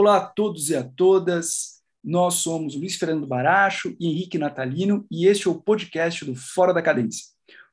Olá 0.00 0.18
a 0.18 0.26
todos 0.26 0.70
e 0.70 0.76
a 0.76 0.84
todas. 0.84 1.82
Nós 2.04 2.34
somos 2.34 2.76
Luiz 2.76 2.94
Fernando 2.94 3.26
Baracho 3.26 3.96
e 3.98 4.06
Henrique 4.06 4.38
Natalino 4.38 5.04
e 5.10 5.26
este 5.26 5.48
é 5.48 5.50
o 5.50 5.60
podcast 5.60 6.24
do 6.24 6.36
Fora 6.36 6.72
da 6.72 6.80
Cadência. 6.80 7.24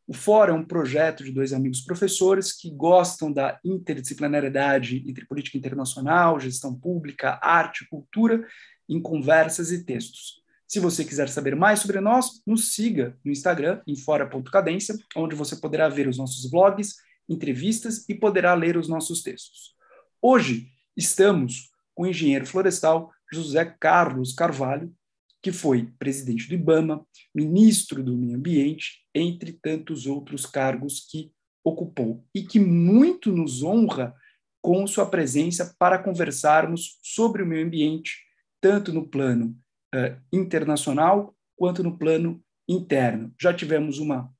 O 0.08 0.14
Fora 0.16 0.52
é 0.52 0.56
um 0.56 0.66
projeto 0.66 1.24
de 1.24 1.32
dois 1.32 1.54
amigos 1.54 1.82
professores 1.82 2.52
que 2.52 2.72
gostam 2.72 3.32
da 3.32 3.60
interdisciplinariedade 3.64 5.04
entre 5.08 5.24
política 5.28 5.56
internacional, 5.56 6.40
gestão 6.40 6.74
pública, 6.74 7.40
arte, 7.44 7.88
cultura, 7.88 8.44
em 8.90 9.00
conversas 9.00 9.72
e 9.72 9.86
textos. 9.86 10.42
Se 10.68 10.80
você 10.80 11.06
quiser 11.06 11.30
saber 11.30 11.56
mais 11.56 11.82
sobre 11.82 12.00
nós, 12.00 12.42
nos 12.44 12.74
siga 12.74 13.16
no 13.24 13.32
Instagram, 13.32 13.84
em 13.86 13.96
fora.cadência, 13.96 14.98
onde 15.16 15.36
você 15.36 15.58
poderá 15.58 15.88
ver 15.90 16.08
os 16.08 16.18
nossos 16.18 16.50
blogs, 16.50 16.96
entrevistas 17.30 18.04
e 18.10 18.16
poderá 18.16 18.56
ler 18.56 18.78
os 18.78 18.88
nossos 18.88 19.22
textos. 19.22 19.76
Hoje 20.20 20.72
estamos 20.98 21.75
o 21.96 22.06
engenheiro 22.06 22.46
florestal 22.46 23.12
José 23.32 23.66
Carlos 23.80 24.34
Carvalho, 24.34 24.94
que 25.42 25.52
foi 25.52 25.92
presidente 26.00 26.48
do 26.48 26.56
IBAMA, 26.56 27.06
ministro 27.34 28.04
do 28.04 28.18
Meio 28.18 28.38
Ambiente, 28.38 29.06
entre 29.14 29.54
tantos 29.54 30.08
outros 30.08 30.46
cargos 30.46 31.08
que 31.10 31.32
ocupou, 31.64 32.26
e 32.34 32.44
que 32.44 32.60
muito 32.60 33.32
nos 33.32 33.64
honra 33.64 34.14
com 34.62 34.86
sua 34.88 35.06
presença 35.06 35.76
para 35.78 36.00
conversarmos 36.00 36.98
sobre 37.04 37.44
o 37.44 37.46
meio 37.46 37.66
ambiente, 37.66 38.24
tanto 38.60 38.92
no 38.92 39.08
plano 39.08 39.56
uh, 39.94 40.20
internacional 40.34 41.36
quanto 41.56 41.84
no 41.84 41.98
plano 41.98 42.44
interno. 42.68 43.32
Já 43.40 43.54
tivemos 43.54 44.00
uma 44.00 44.34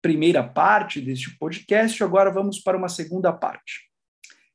primeira 0.00 0.42
parte 0.42 1.00
deste 1.00 1.36
podcast, 1.36 2.02
agora 2.02 2.30
vamos 2.30 2.60
para 2.60 2.76
uma 2.76 2.88
segunda 2.88 3.32
parte. 3.32 3.91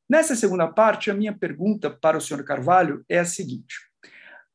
Nessa 0.10 0.36
segunda 0.36 0.68
parte, 0.68 1.12
a 1.12 1.14
minha 1.14 1.38
pergunta 1.38 1.90
para 1.90 2.18
o 2.18 2.22
senhor 2.22 2.44
Carvalho 2.46 3.04
é 3.10 3.20
a 3.20 3.26
seguinte: 3.26 3.76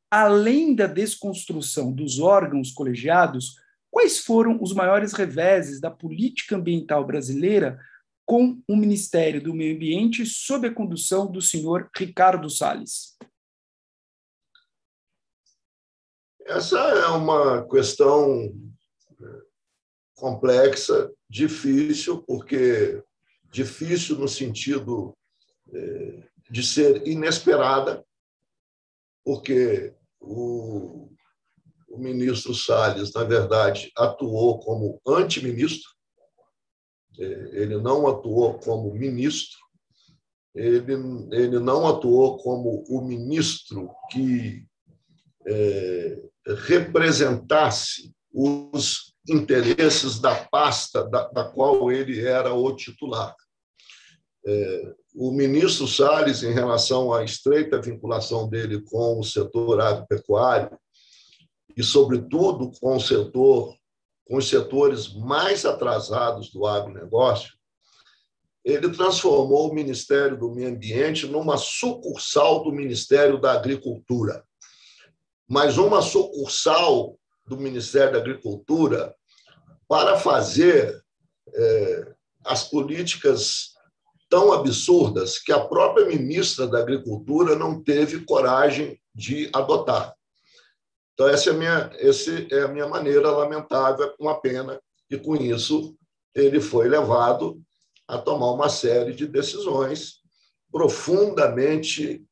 além 0.09 0.75
da 0.75 0.87
desconstrução 0.87 1.91
dos 1.91 2.19
órgãos 2.19 2.71
colegiados, 2.71 3.55
quais 3.91 4.19
foram 4.19 4.61
os 4.61 4.73
maiores 4.73 5.13
reveses 5.13 5.79
da 5.79 5.91
política 5.91 6.55
ambiental 6.55 7.05
brasileira 7.05 7.79
com 8.25 8.61
o 8.67 8.75
Ministério 8.75 9.43
do 9.43 9.53
Meio 9.53 9.75
Ambiente 9.75 10.25
sob 10.25 10.67
a 10.67 10.73
condução 10.73 11.31
do 11.31 11.41
senhor 11.41 11.89
Ricardo 11.95 12.49
Salles? 12.49 13.15
Essa 16.45 16.77
é 16.77 17.07
uma 17.07 17.67
questão 17.67 18.53
complexa, 20.15 21.11
difícil, 21.29 22.23
porque 22.23 23.03
difícil 23.51 24.17
no 24.17 24.27
sentido 24.27 25.13
é, 25.13 25.22
de 26.49 26.63
ser 26.63 27.07
inesperada, 27.07 28.03
porque 29.23 29.93
o, 30.19 31.09
o 31.89 31.97
ministro 31.97 32.53
Salles, 32.53 33.13
na 33.13 33.23
verdade, 33.23 33.91
atuou 33.97 34.59
como 34.59 35.01
antiministro, 35.07 35.89
é, 37.19 37.23
ele 37.23 37.77
não 37.77 38.07
atuou 38.07 38.59
como 38.59 38.93
ministro, 38.93 39.57
ele, 40.55 40.93
ele 41.31 41.59
não 41.59 41.87
atuou 41.87 42.37
como 42.37 42.83
o 42.87 43.01
ministro 43.01 43.89
que 44.11 44.65
é, 45.47 46.21
representasse 46.67 48.13
os 48.31 49.13
interesses 49.27 50.19
da 50.19 50.35
pasta 50.45 51.07
da, 51.09 51.27
da, 51.29 51.45
qual 51.45 51.91
ele 51.91 52.19
era 52.25 52.53
o 52.53 52.75
titular. 52.75 53.35
O 55.15 55.31
ministro 55.31 55.87
Salles, 55.87 56.43
em 56.43 56.51
relação 56.51 57.13
à 57.13 57.23
estreita 57.23 57.81
vinculação 57.81 58.49
dele 58.49 58.81
com 58.81 59.19
o 59.19 59.23
setor 59.23 59.79
agropecuário 59.79 60.77
e, 61.77 61.83
sobretudo, 61.83 62.71
com 62.79 62.95
o 62.95 62.99
setor, 62.99 63.75
com 64.27 64.37
os 64.37 64.49
setores 64.49 65.13
mais 65.13 65.65
atrasados 65.65 66.51
do 66.51 66.65
agronegócio, 66.65 67.53
ele 68.63 68.89
transformou 68.89 69.69
o 69.69 69.73
Ministério 69.73 70.37
do 70.37 70.49
Meio 70.49 70.69
Ambiente 70.69 71.27
numa 71.27 71.57
sucursal 71.57 72.63
do 72.63 72.71
Ministério 72.71 73.39
da 73.39 73.51
Agricultura. 73.53 74.43
Mas 75.47 75.77
uma 75.77 76.01
sucursal 76.01 77.17
do 77.45 77.57
Ministério 77.57 78.13
da 78.13 78.19
Agricultura 78.19 79.13
para 79.87 80.17
fazer 80.17 81.03
é, 81.53 82.13
as 82.45 82.63
políticas 82.63 83.72
tão 84.33 84.51
absurdas 84.51 85.37
que 85.37 85.51
a 85.51 85.63
própria 85.63 86.07
ministra 86.07 86.65
da 86.65 86.79
Agricultura 86.79 87.55
não 87.55 87.83
teve 87.83 88.25
coragem 88.25 88.99
de 89.13 89.47
adotar. 89.53 90.11
Então, 91.13 91.27
essa 91.27 91.51
é 91.51 91.53
a 91.53 91.55
minha, 91.55 91.91
essa 91.99 92.31
é 92.49 92.61
a 92.61 92.67
minha 92.67 92.87
maneira 92.87 93.29
lamentável, 93.29 94.11
uma 94.19 94.41
pena, 94.41 94.81
e 95.07 95.19
com 95.19 95.35
isso 95.35 95.95
ele 96.33 96.59
foi 96.59 96.87
levado 96.87 97.61
a 98.07 98.17
tomar 98.17 98.51
uma 98.53 98.69
série 98.69 99.13
de 99.13 99.27
decisões 99.27 100.15
profundamente 100.71 102.25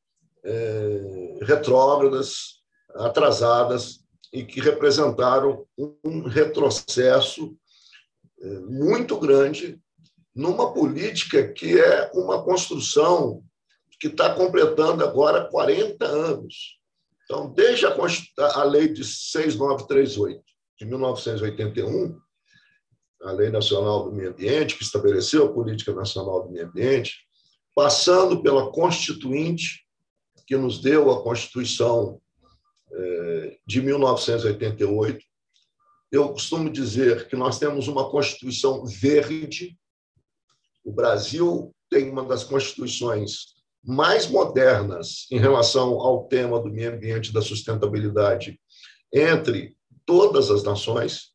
é, 0.44 1.38
retrógradas, 1.42 2.62
atrasadas 2.96 4.00
e 4.32 4.42
que 4.42 4.60
representaram 4.60 5.64
um 6.04 6.26
retrocesso 6.26 7.56
é, 8.40 8.48
muito 8.58 9.16
grande 9.20 9.80
numa 10.34 10.72
política 10.72 11.52
que 11.52 11.78
é 11.78 12.10
uma 12.14 12.42
construção 12.42 13.42
que 14.00 14.08
está 14.08 14.34
completando 14.34 15.04
agora 15.04 15.48
40 15.48 16.04
anos. 16.04 16.78
Então, 17.24 17.52
desde 17.52 17.86
a, 17.86 17.94
a 18.38 18.64
lei 18.64 18.88
de 18.88 19.04
6938, 19.04 20.42
de 20.78 20.86
1981, 20.86 22.18
a 23.22 23.30
Lei 23.30 23.50
Nacional 23.50 24.04
do 24.04 24.12
Meio 24.12 24.30
Ambiente, 24.30 24.76
que 24.76 24.82
estabeleceu 24.82 25.46
a 25.46 25.52
Política 25.52 25.94
Nacional 25.94 26.42
do 26.42 26.50
Meio 26.50 26.66
Ambiente, 26.66 27.14
passando 27.74 28.42
pela 28.42 28.72
Constituinte, 28.72 29.86
que 30.46 30.56
nos 30.56 30.80
deu 30.80 31.10
a 31.10 31.22
Constituição 31.22 32.20
de 33.66 33.80
1988. 33.80 35.24
Eu 36.10 36.28
costumo 36.30 36.70
dizer 36.70 37.28
que 37.28 37.36
nós 37.36 37.58
temos 37.58 37.88
uma 37.88 38.10
Constituição 38.10 38.84
verde. 38.84 39.78
O 40.84 40.92
Brasil 40.92 41.74
tem 41.90 42.10
uma 42.10 42.24
das 42.24 42.44
constituições 42.44 43.52
mais 43.84 44.28
modernas 44.28 45.26
em 45.30 45.38
relação 45.38 46.00
ao 46.00 46.24
tema 46.24 46.60
do 46.60 46.70
meio 46.70 46.94
ambiente 46.94 47.30
e 47.30 47.32
da 47.32 47.42
sustentabilidade 47.42 48.60
entre 49.12 49.76
todas 50.06 50.50
as 50.50 50.62
nações. 50.62 51.32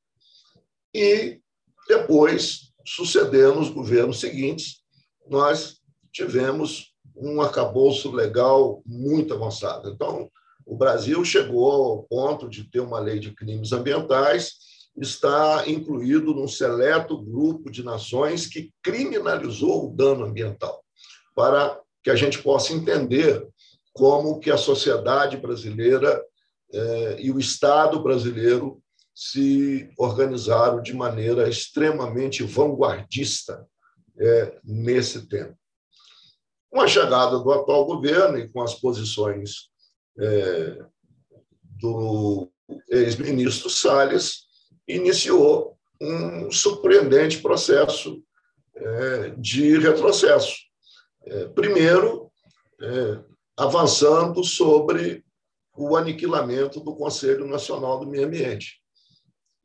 E 0.93 1.39
depois, 1.87 2.71
sucedendo 2.85 3.59
os 3.59 3.69
governos 3.69 4.19
seguintes, 4.19 4.81
nós 5.29 5.77
tivemos 6.11 6.93
um 7.15 7.41
arcabouço 7.41 8.11
legal 8.11 8.81
muito 8.85 9.33
avançado. 9.33 9.89
Então, 9.89 10.29
o 10.65 10.75
Brasil 10.75 11.23
chegou 11.23 11.71
ao 11.71 12.03
ponto 12.03 12.49
de 12.49 12.63
ter 12.69 12.79
uma 12.79 12.99
lei 12.99 13.19
de 13.19 13.33
crimes 13.33 13.71
ambientais, 13.71 14.53
está 14.97 15.63
incluído 15.67 16.33
num 16.33 16.47
seleto 16.47 17.21
grupo 17.21 17.69
de 17.69 17.83
nações 17.83 18.47
que 18.47 18.71
criminalizou 18.81 19.87
o 19.87 19.95
dano 19.95 20.25
ambiental, 20.25 20.83
para 21.35 21.79
que 22.03 22.09
a 22.09 22.15
gente 22.15 22.41
possa 22.41 22.73
entender 22.73 23.47
como 23.93 24.39
que 24.39 24.51
a 24.51 24.57
sociedade 24.57 25.37
brasileira 25.37 26.23
eh, 26.73 27.17
e 27.19 27.31
o 27.31 27.39
Estado 27.39 28.01
brasileiro 28.01 28.81
se 29.13 29.89
organizaram 29.97 30.81
de 30.81 30.93
maneira 30.93 31.49
extremamente 31.49 32.43
vanguardista 32.43 33.67
eh, 34.19 34.59
nesse 34.63 35.27
tema. 35.27 35.57
Com 36.69 36.81
a 36.81 36.87
chegada 36.87 37.39
do 37.39 37.51
atual 37.51 37.85
governo 37.85 38.37
e 38.37 38.49
com 38.49 38.61
as 38.61 38.75
posições 38.75 39.69
é, 40.19 40.85
do 41.63 42.51
ex-ministro 42.89 43.69
Salles, 43.69 44.46
iniciou 44.87 45.77
um 46.01 46.51
surpreendente 46.51 47.41
processo 47.41 48.21
é, 48.75 49.29
de 49.37 49.77
retrocesso. 49.77 50.55
É, 51.25 51.47
primeiro, 51.47 52.31
é, 52.81 53.19
avançando 53.57 54.43
sobre 54.43 55.23
o 55.75 55.95
aniquilamento 55.95 56.79
do 56.79 56.95
Conselho 56.95 57.47
Nacional 57.47 57.99
do 57.99 58.07
Meio 58.07 58.27
Ambiente. 58.27 58.81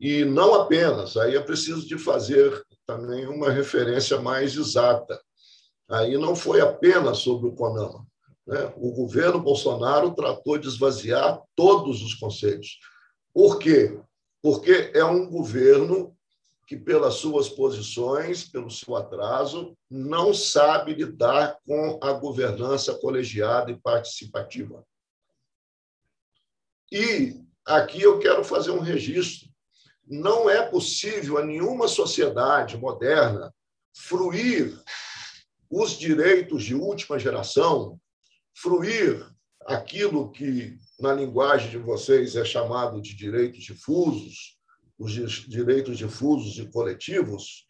E 0.01 0.25
não 0.25 0.55
apenas, 0.55 1.17
aí 1.17 1.37
é 1.37 1.41
preciso 1.41 1.87
de 1.87 1.97
fazer 1.97 2.61
também 2.87 3.27
uma 3.29 3.51
referência 3.51 4.21
mais 4.21 4.57
exata. 4.57 5.21
Aí 5.89 6.17
não 6.19 6.35
foi 6.35 6.61
apenas 6.61 7.19
sobre 7.19 7.49
o 7.49 7.55
CONAMA, 7.55 8.05
né? 8.47 8.73
O 8.77 8.93
governo 8.93 9.39
Bolsonaro 9.39 10.15
tratou 10.15 10.59
de 10.59 10.67
esvaziar 10.67 11.41
todos 11.55 12.03
os 12.03 12.15
conselhos. 12.15 12.79
Por 13.33 13.59
quê? 13.59 13.99
Porque 14.43 14.91
é 14.93 15.05
um 15.05 15.31
governo 15.31 16.17
que, 16.67 16.77
pelas 16.77 17.15
suas 17.15 17.49
posições, 17.49 18.45
pelo 18.45 18.71
seu 18.71 18.97
atraso, 18.97 19.77
não 19.89 20.35
sabe 20.35 20.95
lidar 20.95 21.59
com 21.65 21.99
a 22.03 22.13
governança 22.13 22.95
colegiada 22.95 23.71
e 23.71 23.79
participativa. 23.79 24.85
E 26.91 27.41
aqui 27.65 28.03
eu 28.03 28.19
quero 28.19 28.45
fazer 28.45 28.71
um 28.71 28.81
registro. 28.81 29.49
Não 30.07 30.51
é 30.51 30.67
possível 30.67 31.39
a 31.39 31.45
nenhuma 31.45 31.89
sociedade 31.89 32.77
moderna 32.77 33.55
fruir 33.95 34.79
os 35.71 35.93
direitos 35.93 36.65
de 36.65 36.75
última 36.75 37.19
geração, 37.19 37.99
fruir 38.55 39.27
aquilo 39.67 40.31
que, 40.31 40.77
na 40.99 41.13
linguagem 41.13 41.71
de 41.71 41.79
vocês, 41.79 42.37
é 42.37 42.45
chamado 42.45 43.01
de 43.01 43.15
direitos 43.15 43.63
difusos, 43.63 44.59
os 44.99 45.13
direitos 45.13 45.99
difusos 45.99 46.59
e 46.59 46.71
coletivos, 46.71 47.65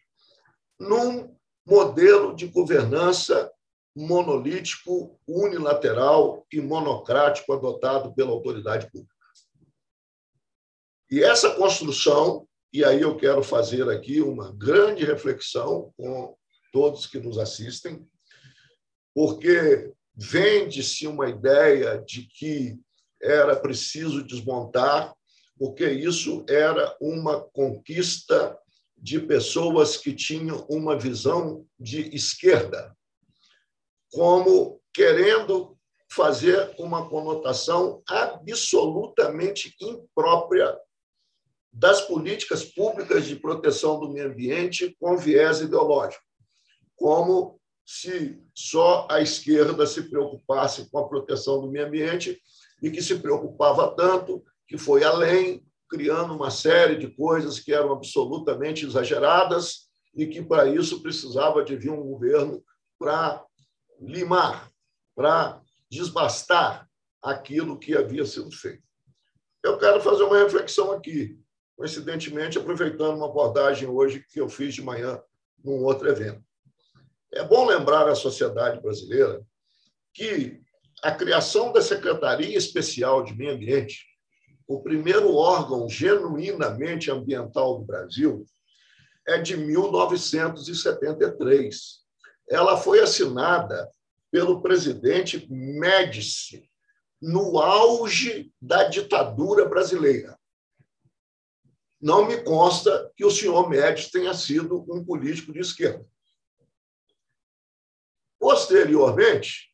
num 0.79 1.35
modelo 1.65 2.35
de 2.35 2.47
governança 2.47 3.51
monolítico, 3.95 5.19
unilateral 5.27 6.45
e 6.51 6.59
monocrático 6.59 7.53
adotado 7.53 8.13
pela 8.13 8.31
autoridade 8.31 8.89
pública. 8.91 9.13
E 11.11 11.23
essa 11.23 11.53
construção, 11.55 12.47
e 12.71 12.83
aí 12.83 13.01
eu 13.01 13.15
quero 13.15 13.43
fazer 13.43 13.87
aqui 13.87 14.19
uma 14.19 14.51
grande 14.51 15.05
reflexão 15.05 15.93
com 15.95 16.35
todos 16.71 17.05
que 17.05 17.19
nos 17.19 17.37
assistem, 17.37 18.03
porque 19.13 19.93
vende-se 20.15 21.07
uma 21.07 21.29
ideia 21.29 22.03
de 22.05 22.23
que 22.23 22.79
era 23.21 23.55
preciso 23.55 24.23
desmontar, 24.23 25.13
porque 25.57 25.89
isso 25.89 26.45
era 26.47 26.95
uma 26.99 27.41
conquista 27.41 28.57
de 28.97 29.19
pessoas 29.19 29.97
que 29.97 30.13
tinham 30.13 30.65
uma 30.69 30.97
visão 30.97 31.65
de 31.79 32.15
esquerda, 32.15 32.95
como 34.11 34.81
querendo 34.93 35.77
fazer 36.09 36.75
uma 36.77 37.09
conotação 37.09 38.03
absolutamente 38.07 39.75
imprópria 39.81 40.77
das 41.71 42.01
políticas 42.01 42.63
públicas 42.63 43.25
de 43.25 43.35
proteção 43.35 43.99
do 43.99 44.11
meio 44.11 44.27
ambiente 44.27 44.95
com 44.99 45.17
viés 45.17 45.59
ideológico, 45.59 46.23
como 46.95 47.59
se 47.85 48.41
só 48.53 49.07
a 49.09 49.21
esquerda 49.21 49.85
se 49.85 50.09
preocupasse 50.09 50.89
com 50.89 50.99
a 50.99 51.07
proteção 51.07 51.61
do 51.61 51.69
meio 51.69 51.87
ambiente 51.87 52.41
e 52.81 52.89
que 52.89 53.01
se 53.01 53.19
preocupava 53.19 53.95
tanto 53.95 54.43
que 54.67 54.77
foi 54.77 55.03
além, 55.03 55.65
criando 55.89 56.33
uma 56.33 56.49
série 56.49 56.97
de 56.97 57.07
coisas 57.07 57.59
que 57.59 57.73
eram 57.73 57.91
absolutamente 57.91 58.85
exageradas 58.85 59.89
e 60.15 60.25
que, 60.25 60.41
para 60.41 60.67
isso, 60.67 61.01
precisava 61.01 61.63
de 61.63 61.75
vir 61.75 61.91
um 61.91 62.01
governo 62.01 62.63
para 62.97 63.43
limar, 63.99 64.69
para 65.15 65.61
desbastar 65.89 66.89
aquilo 67.21 67.77
que 67.77 67.95
havia 67.95 68.25
sido 68.25 68.51
feito. 68.51 68.83
Eu 69.63 69.77
quero 69.77 70.01
fazer 70.01 70.23
uma 70.23 70.37
reflexão 70.37 70.91
aqui, 70.91 71.39
coincidentemente, 71.77 72.57
aproveitando 72.57 73.17
uma 73.17 73.27
abordagem 73.27 73.87
hoje 73.87 74.25
que 74.29 74.41
eu 74.41 74.49
fiz 74.49 74.73
de 74.73 74.81
manhã 74.81 75.21
num 75.63 75.83
outro 75.83 76.09
evento. 76.09 76.43
É 77.35 77.43
bom 77.43 77.65
lembrar 77.65 78.07
à 78.07 78.13
sociedade 78.13 78.79
brasileira 78.79 79.43
que 80.13 80.61
a 81.01 81.11
criação 81.11 81.73
da 81.73 81.81
Secretaria 81.81 82.55
Especial 82.55 83.23
de 83.23 83.33
Meio 83.33 83.55
Ambiente, 83.55 84.05
o 84.67 84.83
primeiro 84.83 85.35
órgão 85.35 85.89
genuinamente 85.89 87.09
ambiental 87.09 87.79
do 87.79 87.85
Brasil, 87.85 88.45
é 89.27 89.39
de 89.39 89.57
1973. 89.57 92.03
Ela 92.47 92.77
foi 92.77 92.99
assinada 92.99 93.89
pelo 94.31 94.61
presidente 94.61 95.47
Médici 95.49 96.69
no 97.19 97.57
auge 97.57 98.53
da 98.61 98.83
ditadura 98.83 99.67
brasileira. 99.67 100.37
Não 101.99 102.27
me 102.27 102.43
consta 102.43 103.11
que 103.15 103.25
o 103.25 103.31
senhor 103.31 103.67
Médici 103.67 104.11
tenha 104.11 104.35
sido 104.35 104.85
um 104.87 105.03
político 105.03 105.51
de 105.51 105.61
esquerda. 105.61 106.12
Posteriormente, 108.63 109.73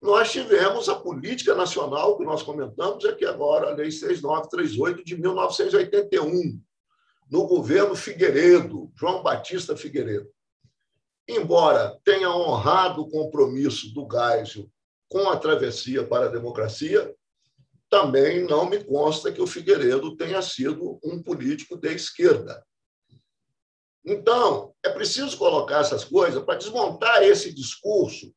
nós 0.00 0.30
tivemos 0.30 0.88
a 0.88 0.94
política 0.94 1.52
nacional 1.52 2.16
que 2.16 2.24
nós 2.24 2.40
comentamos 2.40 3.04
aqui 3.04 3.24
agora, 3.24 3.70
a 3.70 3.74
Lei 3.74 3.90
6938 3.90 5.04
de 5.04 5.20
1981, 5.20 6.62
no 7.28 7.46
governo 7.48 7.96
Figueiredo, 7.96 8.92
João 8.94 9.20
Batista 9.20 9.76
Figueiredo. 9.76 10.30
Embora 11.28 11.98
tenha 12.04 12.30
honrado 12.30 13.02
o 13.02 13.10
compromisso 13.10 13.92
do 13.92 14.06
Geisel 14.08 14.70
com 15.08 15.28
a 15.28 15.36
travessia 15.36 16.06
para 16.06 16.26
a 16.26 16.30
democracia, 16.30 17.12
também 17.90 18.44
não 18.44 18.70
me 18.70 18.84
consta 18.84 19.32
que 19.32 19.42
o 19.42 19.46
Figueiredo 19.46 20.16
tenha 20.16 20.40
sido 20.40 21.00
um 21.02 21.20
político 21.20 21.76
de 21.76 21.92
esquerda. 21.92 22.64
Então, 24.06 24.72
é 24.84 24.88
preciso 24.88 25.36
colocar 25.36 25.80
essas 25.80 26.04
coisas 26.04 26.42
para 26.44 26.54
desmontar 26.54 27.24
esse 27.24 27.52
discurso 27.52 28.32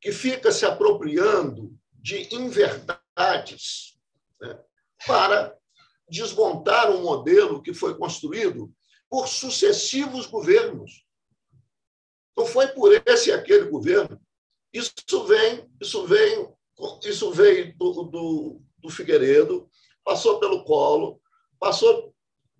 que 0.00 0.12
fica 0.12 0.52
se 0.52 0.64
apropriando 0.64 1.76
de 1.94 2.32
inverdades 2.32 3.98
né, 4.40 4.62
para 5.04 5.58
desmontar 6.08 6.90
um 6.92 7.02
modelo 7.02 7.60
que 7.60 7.74
foi 7.74 7.98
construído 7.98 8.72
por 9.10 9.26
sucessivos 9.26 10.26
governos. 10.26 11.04
Não 12.36 12.46
foi 12.46 12.68
por 12.68 12.92
esse 13.06 13.30
e 13.30 13.32
aquele 13.32 13.64
governo. 13.64 14.20
Isso 14.72 15.24
vem, 15.26 15.68
isso 15.80 16.06
vem, 16.06 16.54
isso 17.04 17.32
veio 17.32 17.76
do, 17.76 17.92
do, 18.04 18.62
do 18.78 18.90
Figueiredo, 18.90 19.68
passou 20.04 20.38
pelo 20.38 20.64
Colo, 20.64 21.20
passou 21.58 22.14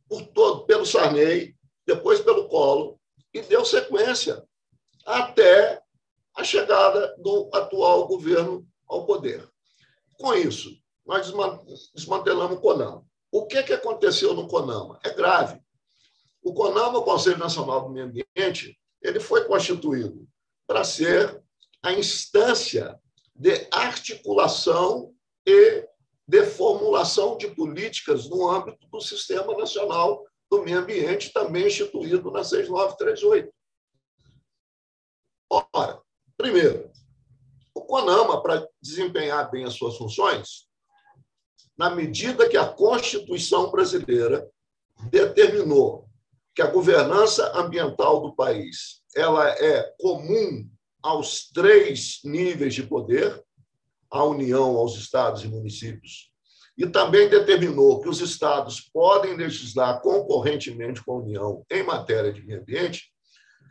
por 0.08 0.26
todo, 0.28 0.64
pelo 0.64 0.86
Sarney, 0.86 1.54
depois 1.86 2.20
pelo 2.20 2.48
colo, 2.48 2.98
e 3.32 3.42
deu 3.42 3.64
sequência 3.64 4.42
até 5.04 5.82
a 6.34 6.42
chegada 6.44 7.14
do 7.18 7.50
atual 7.52 8.06
governo 8.06 8.66
ao 8.88 9.04
poder. 9.04 9.48
Com 10.18 10.34
isso, 10.34 10.70
nós 11.04 11.32
desmantelamos 11.92 12.58
o 12.58 12.60
CONAMA. 12.60 13.04
O 13.30 13.46
que, 13.46 13.62
que 13.62 13.72
aconteceu 13.72 14.32
no 14.34 14.48
CONAMA? 14.48 14.98
É 15.04 15.10
grave. 15.10 15.60
O 16.42 16.54
CONAMA, 16.54 16.98
o 16.98 17.04
Conselho 17.04 17.38
Nacional 17.38 17.82
do 17.82 17.90
Meio 17.90 18.06
Ambiente, 18.06 18.78
ele 19.02 19.20
foi 19.20 19.44
constituído 19.44 20.26
para 20.66 20.84
ser 20.84 21.42
a 21.82 21.92
instância 21.92 22.98
de 23.34 23.68
articulação 23.70 25.12
e 25.46 25.86
de 26.26 26.44
formulação 26.46 27.36
de 27.36 27.48
políticas 27.48 28.28
no 28.28 28.48
âmbito 28.48 28.86
do 28.88 29.00
Sistema 29.00 29.54
Nacional 29.56 30.24
do 30.58 30.64
Meio 30.64 30.78
Ambiente, 30.78 31.32
também 31.32 31.66
instituído 31.66 32.30
na 32.30 32.44
6938. 32.44 33.52
Ora, 35.72 36.00
primeiro, 36.36 36.90
o 37.74 37.80
CONAMA, 37.80 38.42
para 38.42 38.68
desempenhar 38.80 39.50
bem 39.50 39.64
as 39.64 39.74
suas 39.74 39.96
funções, 39.96 40.68
na 41.76 41.90
medida 41.90 42.48
que 42.48 42.56
a 42.56 42.66
Constituição 42.66 43.70
brasileira 43.70 44.48
determinou 45.10 46.08
que 46.54 46.62
a 46.62 46.70
governança 46.70 47.52
ambiental 47.58 48.20
do 48.20 48.34
país 48.34 49.02
ela 49.14 49.48
é 49.50 49.92
comum 49.98 50.70
aos 51.02 51.50
três 51.50 52.20
níveis 52.24 52.74
de 52.74 52.84
poder, 52.84 53.44
à 54.10 54.24
União, 54.24 54.76
aos 54.76 54.96
estados 54.96 55.42
e 55.42 55.48
municípios, 55.48 56.32
e 56.76 56.86
também 56.86 57.28
determinou 57.28 58.00
que 58.00 58.08
os 58.08 58.20
estados 58.20 58.80
podem 58.80 59.36
legislar 59.36 60.00
concorrentemente 60.00 61.04
com 61.04 61.12
a 61.12 61.20
União 61.20 61.64
em 61.70 61.82
matéria 61.82 62.32
de 62.32 62.44
meio 62.44 62.60
ambiente, 62.60 63.12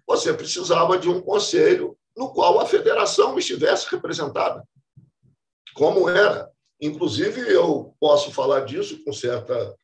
você 0.07 0.33
precisava 0.33 0.97
de 0.97 1.09
um 1.09 1.21
conselho 1.21 1.97
no 2.15 2.31
qual 2.31 2.59
a 2.59 2.65
federação 2.65 3.37
estivesse 3.37 3.89
representada, 3.89 4.63
como 5.73 6.07
era. 6.07 6.49
Inclusive, 6.79 7.41
eu 7.41 7.95
posso 7.99 8.31
falar 8.31 8.61
disso 8.61 9.03
com 9.03 9.13
certa 9.13 9.75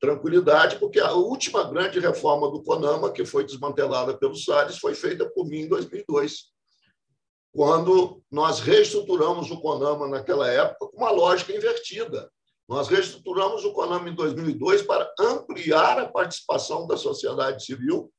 tranquilidade, 0.00 0.76
porque 0.78 1.00
a 1.00 1.12
última 1.12 1.64
grande 1.64 1.98
reforma 1.98 2.50
do 2.50 2.62
CONAMA, 2.62 3.12
que 3.12 3.24
foi 3.24 3.44
desmantelada 3.44 4.16
pelos 4.16 4.44
Salles, 4.44 4.78
foi 4.78 4.94
feita 4.94 5.28
por 5.30 5.46
mim 5.46 5.60
em 5.60 5.68
2002, 5.68 6.52
quando 7.52 8.22
nós 8.30 8.60
reestruturamos 8.60 9.50
o 9.50 9.60
CONAMA 9.60 10.08
naquela 10.08 10.48
época 10.48 10.88
com 10.88 10.96
uma 10.96 11.10
lógica 11.10 11.52
invertida. 11.52 12.30
Nós 12.68 12.88
reestruturamos 12.88 13.64
o 13.64 13.72
CONAMA 13.72 14.08
em 14.08 14.14
2002 14.14 14.82
para 14.82 15.12
ampliar 15.18 15.98
a 15.98 16.08
participação 16.08 16.86
da 16.86 16.96
sociedade 16.96 17.64
civil 17.64 18.12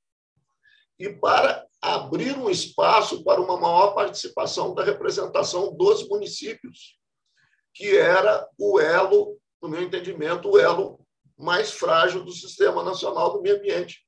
e 1.00 1.10
para 1.10 1.66
abrir 1.82 2.38
um 2.38 2.50
espaço 2.50 3.24
para 3.24 3.42
uma 3.42 3.60
maior 3.60 3.94
participação 3.94 4.74
da 4.74 4.84
representação 4.84 5.75
dos 5.75 6.08
municípios, 6.08 6.98
que 7.74 7.98
era 7.98 8.48
o 8.58 8.80
elo, 8.80 9.38
no 9.62 9.68
meu 9.68 9.82
entendimento, 9.82 10.50
o 10.50 10.60
elo 10.60 11.00
mais 11.38 11.72
frágil 11.72 12.24
do 12.24 12.32
Sistema 12.32 12.84
Nacional 12.84 13.34
do 13.34 13.42
Meio 13.42 13.58
Ambiente, 13.58 14.06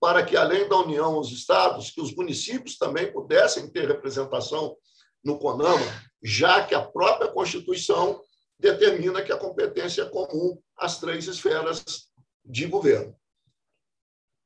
para 0.00 0.24
que, 0.24 0.36
além 0.36 0.68
da 0.68 0.76
União, 0.76 1.18
os 1.18 1.30
estados, 1.30 1.90
que 1.90 2.00
os 2.00 2.14
municípios 2.14 2.78
também 2.78 3.12
pudessem 3.12 3.70
ter 3.70 3.88
representação 3.88 4.76
no 5.22 5.38
CONAMA, 5.38 5.84
já 6.22 6.64
que 6.64 6.74
a 6.74 6.82
própria 6.82 7.30
Constituição 7.30 8.20
determina 8.64 9.22
que 9.22 9.30
a 9.30 9.36
competência 9.36 10.02
é 10.02 10.08
comum 10.08 10.58
às 10.78 10.98
três 10.98 11.26
esferas 11.26 12.08
de 12.42 12.66
governo. 12.66 13.14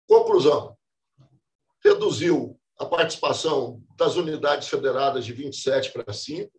Conclusão: 0.08 0.76
reduziu 1.84 2.60
a 2.76 2.84
participação 2.84 3.80
das 3.96 4.16
unidades 4.16 4.68
federadas 4.68 5.24
de 5.24 5.32
27 5.32 5.92
para 5.92 6.12
5, 6.12 6.50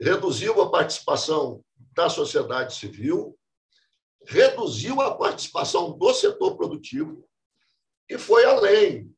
reduziu 0.00 0.62
a 0.62 0.70
participação 0.70 1.62
da 1.94 2.08
sociedade 2.08 2.74
civil, 2.74 3.38
reduziu 4.26 4.98
a 5.02 5.14
participação 5.14 5.92
do 5.98 6.14
setor 6.14 6.56
produtivo 6.56 7.28
e 8.08 8.16
foi 8.16 8.46
além. 8.46 9.14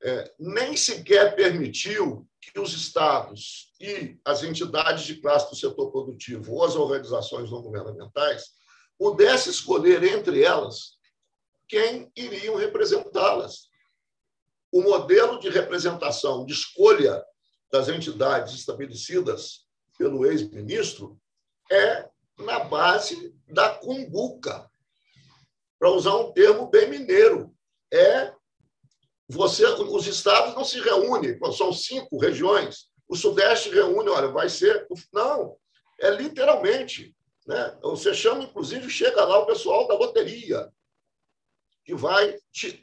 É, 0.00 0.32
nem 0.38 0.76
sequer 0.76 1.34
permitiu 1.34 2.28
que 2.40 2.58
os 2.60 2.72
estados 2.72 3.72
e 3.80 4.16
as 4.24 4.42
entidades 4.42 5.04
de 5.04 5.20
classe 5.20 5.50
do 5.50 5.56
setor 5.56 5.90
produtivo 5.90 6.54
ou 6.54 6.64
as 6.64 6.76
organizações 6.76 7.50
não 7.50 7.60
governamentais 7.60 8.52
pudessem 8.96 9.50
escolher 9.50 10.02
entre 10.04 10.42
elas 10.42 10.98
quem 11.66 12.10
iriam 12.16 12.56
representá-las. 12.56 13.68
O 14.70 14.82
modelo 14.82 15.38
de 15.40 15.48
representação, 15.48 16.46
de 16.46 16.52
escolha 16.52 17.24
das 17.70 17.88
entidades 17.88 18.54
estabelecidas 18.54 19.66
pelo 19.98 20.24
ex-ministro 20.26 21.20
é 21.70 22.08
na 22.38 22.60
base 22.60 23.34
da 23.48 23.70
cumbuca, 23.70 24.70
para 25.78 25.90
usar 25.90 26.16
um 26.16 26.32
termo 26.32 26.68
bem 26.68 26.88
mineiro. 26.88 27.54
É 27.92 28.32
você, 29.28 29.66
os 29.66 30.06
estados 30.06 30.54
não 30.54 30.64
se 30.64 30.80
reúnem, 30.80 31.38
são 31.52 31.72
cinco 31.72 32.18
regiões. 32.18 32.88
O 33.06 33.14
Sudeste 33.14 33.68
reúne, 33.68 34.08
olha, 34.08 34.28
vai 34.28 34.48
ser. 34.48 34.86
Não, 35.12 35.56
é 36.00 36.10
literalmente. 36.10 37.14
Né? 37.46 37.78
Você 37.82 38.14
chama, 38.14 38.44
inclusive, 38.44 38.88
chega 38.90 39.24
lá 39.24 39.38
o 39.38 39.46
pessoal 39.46 39.86
da 39.86 39.94
loteria, 39.94 40.70
que 41.84 41.94
vai. 41.94 42.28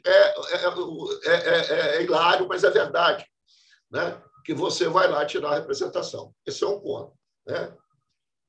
É, 0.04 0.10
é, 0.10 1.34
é, 1.34 1.96
é, 1.96 2.02
hilário, 2.02 2.46
mas 2.48 2.64
é 2.64 2.70
verdade. 2.70 3.26
Né? 3.90 4.22
Que 4.44 4.54
você 4.54 4.88
vai 4.88 5.08
lá 5.08 5.24
tirar 5.26 5.50
a 5.50 5.58
representação. 5.58 6.34
Esse 6.44 6.64
é 6.64 6.66
um 6.66 6.80
ponto. 6.80 7.16
Né? 7.46 7.76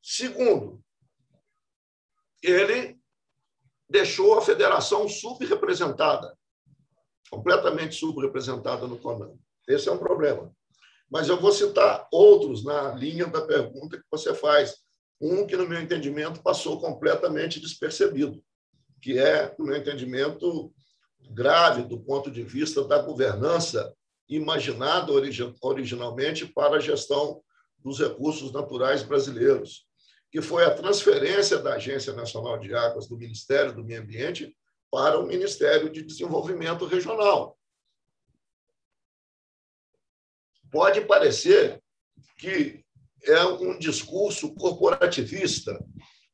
Segundo, 0.02 0.84
ele 2.42 3.00
deixou 3.90 4.38
a 4.38 4.42
federação 4.42 5.08
subrepresentada, 5.08 6.38
completamente 7.30 7.96
subrepresentada 7.96 8.88
no 8.88 8.98
CONAM. 8.98 9.34
Esse 9.68 9.90
é 9.90 9.92
um 9.92 9.98
problema. 9.98 10.52
Mas 11.10 11.30
eu 11.30 11.40
vou 11.40 11.52
citar 11.52 12.08
outros 12.12 12.64
na 12.64 12.94
linha 12.94 13.26
da 13.28 13.42
pergunta 13.42 13.98
que 13.98 14.06
você 14.10 14.34
faz. 14.34 14.76
Um 15.20 15.48
que, 15.48 15.58
no 15.58 15.68
meu 15.68 15.82
entendimento, 15.82 16.44
passou 16.44 16.80
completamente 16.80 17.60
despercebido, 17.60 18.44
que 19.02 19.18
é, 19.18 19.54
no 19.58 19.66
meu 19.66 19.76
entendimento, 19.76 20.72
grave 21.32 21.84
do 21.84 22.00
ponto 22.00 22.30
de 22.30 22.44
vista 22.44 22.84
da 22.84 23.02
governança 23.02 23.94
imaginada 24.30 25.12
originalmente 25.62 26.46
para 26.46 26.78
a 26.78 26.80
gestão 26.80 27.42
dos 27.80 28.00
recursos 28.00 28.52
naturais 28.52 29.02
brasileiros, 29.04 29.86
que 30.32 30.42
foi 30.42 30.66
a 30.66 30.74
transferência 30.74 31.58
da 31.58 31.76
Agência 31.76 32.14
Nacional 32.14 32.60
de 32.60 32.74
Águas 32.74 33.08
do 33.08 33.18
Ministério 33.18 33.74
do 33.74 33.84
Meio 33.84 34.02
Ambiente 34.02 34.56
para 34.92 35.20
o 35.20 35.28
Ministério 35.28 35.90
de 35.90 36.02
Desenvolvimento 36.02 36.86
Regional. 36.86 37.58
Pode 40.72 41.02
parecer 41.02 41.82
que 42.38 42.84
é 43.24 43.44
um 43.44 43.78
discurso 43.78 44.54
corporativista, 44.56 45.74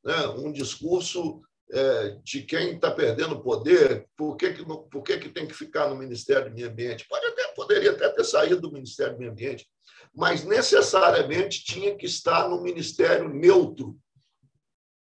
né? 0.04 0.28
um 0.38 0.52
discurso 0.52 1.42
é, 1.72 2.20
de 2.24 2.44
quem 2.44 2.76
está 2.76 2.92
perdendo 2.92 3.42
poder, 3.42 4.08
por, 4.16 4.36
que, 4.36 4.54
que, 4.54 4.64
por 4.64 5.02
que, 5.02 5.18
que 5.18 5.30
tem 5.30 5.48
que 5.48 5.54
ficar 5.54 5.90
no 5.90 5.96
Ministério 5.96 6.50
do 6.50 6.56
Meio 6.56 6.70
Ambiente? 6.70 7.08
Pode 7.08 7.26
até, 7.26 7.48
poderia 7.54 7.92
até 7.92 8.10
ter 8.10 8.24
saído 8.24 8.62
do 8.62 8.72
Ministério 8.72 9.14
do 9.14 9.20
Meio 9.20 9.32
Ambiente, 9.32 9.68
mas 10.14 10.44
necessariamente 10.44 11.64
tinha 11.64 11.96
que 11.96 12.06
estar 12.06 12.48
no 12.48 12.62
ministério 12.62 13.28
neutro, 13.28 13.98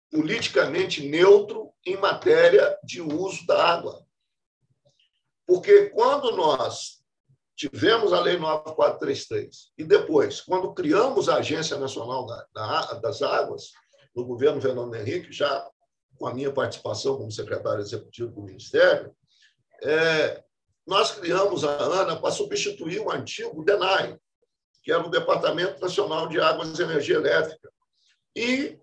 politicamente 0.09 1.07
neutro 1.07 1.71
em 1.85 1.97
matéria 1.97 2.77
de 2.83 3.01
uso 3.01 3.45
da 3.45 3.63
água. 3.63 4.05
Porque 5.45 5.89
quando 5.89 6.35
nós 6.35 7.03
tivemos 7.55 8.11
a 8.11 8.19
Lei 8.19 8.37
9433 8.37 9.71
e 9.77 9.83
depois, 9.83 10.41
quando 10.41 10.73
criamos 10.73 11.29
a 11.29 11.37
Agência 11.37 11.77
Nacional 11.77 12.25
das 13.01 13.21
Águas, 13.21 13.71
no 14.15 14.25
governo 14.25 14.61
Fernando 14.61 14.95
Henrique, 14.95 15.31
já 15.31 15.67
com 16.17 16.27
a 16.27 16.33
minha 16.33 16.51
participação 16.51 17.17
como 17.17 17.31
secretário 17.31 17.81
executivo 17.81 18.31
do 18.31 18.41
Ministério, 18.41 19.15
é, 19.83 20.43
nós 20.87 21.11
criamos 21.11 21.63
a 21.63 21.77
ANA 21.77 22.15
para 22.15 22.31
substituir 22.31 22.99
o 22.99 23.11
antigo 23.11 23.63
DENAI, 23.63 24.17
que 24.83 24.91
era 24.91 25.05
o 25.05 25.09
Departamento 25.09 25.81
Nacional 25.81 26.27
de 26.27 26.39
Águas 26.39 26.77
e 26.77 26.83
Energia 26.83 27.15
Elétrica. 27.15 27.69
E 28.35 28.79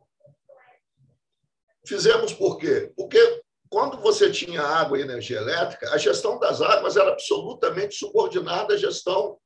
fizemos 1.86 2.32
por 2.32 2.58
quê? 2.58 2.92
Porque 2.96 3.42
quando 3.68 3.98
você 4.00 4.30
tinha 4.30 4.62
água 4.62 4.98
e 4.98 5.02
energia 5.02 5.38
elétrica, 5.38 5.90
a 5.92 5.98
gestão 5.98 6.38
das 6.38 6.60
águas 6.60 6.96
era 6.96 7.10
absolutamente 7.10 7.94
subordinada 7.94 8.74
à 8.74 8.76
gestão 8.76 9.38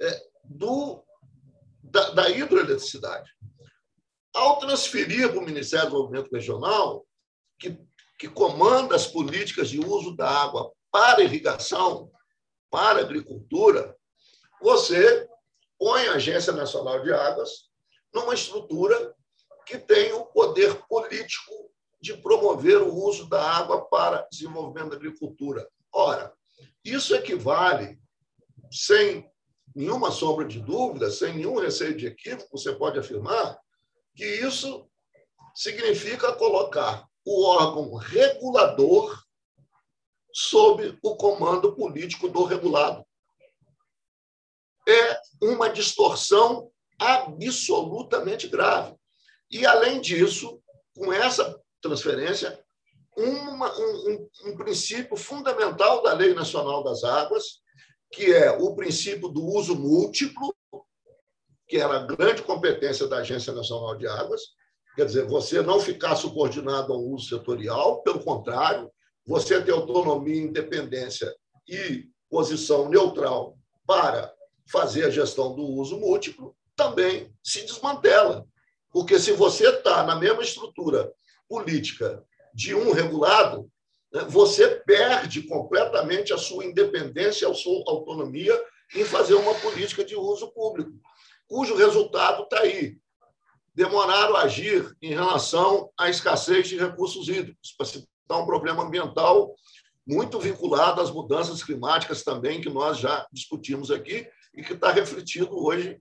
é, 0.00 0.22
do, 0.44 1.02
da, 1.82 2.10
da 2.10 2.28
hidroeletricidade. 2.28 3.30
Ao 4.34 4.58
transferir 4.58 5.30
para 5.30 5.38
o 5.38 5.44
Ministério 5.44 5.86
do 5.86 5.92
Desenvolvimento 5.92 6.30
Regional, 6.30 7.06
que, 7.58 7.78
que 8.18 8.28
comanda 8.28 8.94
as 8.94 9.06
políticas 9.06 9.70
de 9.70 9.80
uso 9.80 10.14
da 10.14 10.28
água 10.28 10.70
para 10.90 11.22
irrigação, 11.22 12.10
para 12.70 13.00
agricultura, 13.00 13.96
você 14.60 15.28
põe 15.78 16.06
a 16.08 16.14
Agência 16.14 16.52
Nacional 16.52 17.02
de 17.02 17.12
Águas 17.12 17.70
numa 18.12 18.34
estrutura 18.34 19.14
que 19.64 19.78
tem 19.78 20.12
o 20.12 20.26
poder 20.26 20.74
político 20.86 21.63
de 22.04 22.14
promover 22.18 22.82
o 22.82 22.94
uso 22.94 23.26
da 23.30 23.42
água 23.42 23.86
para 23.86 24.28
desenvolvimento 24.30 24.90
da 24.90 24.96
agricultura. 24.96 25.66
Ora, 25.90 26.34
isso 26.84 27.14
equivale, 27.14 27.98
sem 28.70 29.26
nenhuma 29.74 30.10
sombra 30.10 30.44
de 30.46 30.60
dúvida, 30.60 31.10
sem 31.10 31.32
nenhum 31.32 31.58
receio 31.58 31.96
de 31.96 32.06
equívoco, 32.06 32.58
você 32.58 32.74
pode 32.74 32.98
afirmar 32.98 33.58
que 34.14 34.22
isso 34.22 34.86
significa 35.54 36.34
colocar 36.34 37.08
o 37.24 37.46
órgão 37.46 37.94
regulador 37.94 39.18
sob 40.30 40.98
o 41.02 41.16
comando 41.16 41.74
político 41.74 42.28
do 42.28 42.44
regulado 42.44 43.02
é 44.86 45.18
uma 45.42 45.70
distorção 45.70 46.70
absolutamente 46.98 48.46
grave. 48.46 48.94
E, 49.50 49.64
além 49.64 50.02
disso, 50.02 50.60
com 50.94 51.10
essa 51.10 51.63
transferência, 51.84 52.58
uma, 53.14 53.70
um, 53.78 54.28
um, 54.46 54.56
princípio 54.56 55.16
fundamental 55.16 56.02
da 56.02 56.14
Lei 56.14 56.32
Nacional 56.32 56.82
das 56.82 57.04
Águas, 57.04 57.60
que 58.10 58.32
é 58.32 58.50
o 58.50 58.74
princípio 58.74 59.28
do 59.28 59.44
uso 59.44 59.76
múltiplo, 59.76 60.54
que 61.68 61.76
era 61.76 61.98
a 61.98 62.06
grande 62.06 62.42
competência 62.42 63.06
da 63.06 63.18
Agência 63.18 63.52
Nacional 63.52 63.96
de 63.96 64.06
Águas, 64.06 64.40
quer 64.96 65.04
dizer, 65.04 65.26
você 65.26 65.60
não 65.60 65.78
ficar 65.78 66.16
subordinado 66.16 66.92
ao 66.92 67.00
uso 67.00 67.28
setorial, 67.28 68.02
pelo 68.02 68.24
contrário, 68.24 68.90
você 69.26 69.62
ter 69.62 69.72
autonomia, 69.72 70.42
independência 70.42 71.34
e 71.68 72.08
posição 72.30 72.88
neutral 72.88 73.56
para 73.86 74.32
fazer 74.66 75.04
a 75.04 75.10
gestão 75.10 75.54
do 75.54 75.62
uso 75.62 75.98
múltiplo, 75.98 76.56
também 76.74 77.30
se 77.42 77.62
desmantela. 77.62 78.46
Porque 78.90 79.18
se 79.18 79.32
você 79.32 79.68
está 79.68 80.02
na 80.02 80.16
mesma 80.16 80.42
estrutura 80.42 81.12
política 81.54 82.24
de 82.52 82.74
um 82.74 82.90
regulado, 82.90 83.70
né, 84.12 84.24
você 84.28 84.82
perde 84.84 85.42
completamente 85.42 86.32
a 86.32 86.38
sua 86.38 86.64
independência, 86.64 87.48
a 87.48 87.54
sua 87.54 87.84
autonomia 87.86 88.60
em 88.94 89.04
fazer 89.04 89.34
uma 89.34 89.54
política 89.54 90.04
de 90.04 90.16
uso 90.16 90.50
público, 90.52 90.92
cujo 91.46 91.76
resultado 91.76 92.42
está 92.42 92.60
aí. 92.60 92.96
Demoraram 93.72 94.36
a 94.36 94.42
agir 94.42 94.96
em 95.00 95.10
relação 95.10 95.90
à 95.98 96.10
escassez 96.10 96.68
de 96.68 96.76
recursos 96.76 97.28
hídricos, 97.28 97.72
para 97.76 97.86
citar 97.86 98.42
um 98.42 98.46
problema 98.46 98.82
ambiental 98.82 99.54
muito 100.06 100.40
vinculado 100.40 101.00
às 101.00 101.10
mudanças 101.10 101.62
climáticas 101.62 102.24
também, 102.24 102.60
que 102.60 102.68
nós 102.68 102.98
já 102.98 103.26
discutimos 103.32 103.90
aqui, 103.92 104.28
e 104.52 104.62
que 104.62 104.72
está 104.72 104.90
refletido 104.90 105.56
hoje 105.56 106.00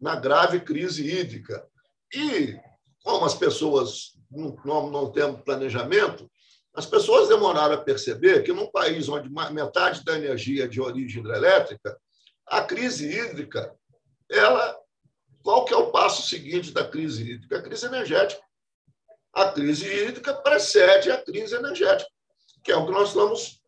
na 0.00 0.16
grave 0.16 0.60
crise 0.60 1.08
hídrica. 1.08 1.64
E, 2.12 2.56
como 3.02 3.24
as 3.24 3.34
pessoas 3.34 4.17
não, 4.30 4.90
não, 4.90 5.10
têm 5.10 5.34
planejamento, 5.36 6.30
as 6.74 6.86
pessoas 6.86 7.28
demoraram 7.28 7.74
a 7.74 7.80
perceber 7.80 8.42
que, 8.42 8.52
num 8.52 8.70
país 8.70 9.08
onde 9.08 9.28
metade 9.52 10.04
da 10.04 10.16
energia 10.16 10.64
é 10.64 10.68
de 10.68 10.80
origem 10.80 11.20
hidrelétrica, 11.20 11.98
a 12.46 12.62
crise 12.62 13.06
hídrica 13.06 13.74
ela 14.30 14.76
qual 15.42 15.64
que 15.64 15.72
é 15.72 15.76
o 15.76 15.90
passo 15.90 16.28
seguinte 16.28 16.72
da 16.72 16.86
crise 16.86 17.22
hídrica? 17.22 17.58
A 17.58 17.62
crise 17.62 17.86
energética. 17.86 18.42
A 19.32 19.50
crise 19.50 19.86
hídrica 19.86 20.34
precede 20.34 21.10
a 21.10 21.22
crise 21.22 21.54
energética, 21.54 22.10
que 22.62 22.72
é 22.72 22.76
o 22.76 22.84
que 22.84 22.92
nós 22.92 23.08
estamos 23.08 23.60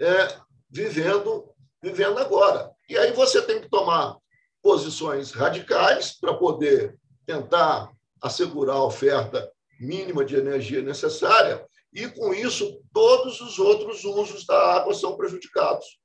é, 0.00 0.36
vivendo, 0.68 1.48
vivendo 1.82 2.18
agora. 2.18 2.72
E 2.88 2.96
aí 2.96 3.12
você 3.12 3.42
tem 3.42 3.60
que 3.60 3.68
tomar 3.68 4.16
posições 4.62 5.30
radicais 5.30 6.18
para 6.18 6.34
poder 6.34 6.98
tentar 7.26 7.92
assegurar 8.20 8.76
a 8.76 8.84
oferta 8.84 9.48
mínima 9.78 10.24
de 10.24 10.36
energia 10.36 10.82
necessária, 10.82 11.66
e 11.92 12.08
com 12.08 12.34
isso 12.34 12.82
todos 12.92 13.40
os 13.40 13.58
outros 13.58 14.04
usos 14.04 14.44
da 14.44 14.76
água 14.76 14.94
são 14.94 15.16
prejudicados. 15.16 15.98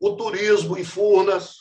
O 0.00 0.16
turismo 0.16 0.76
em 0.78 0.84
Furnas, 0.84 1.56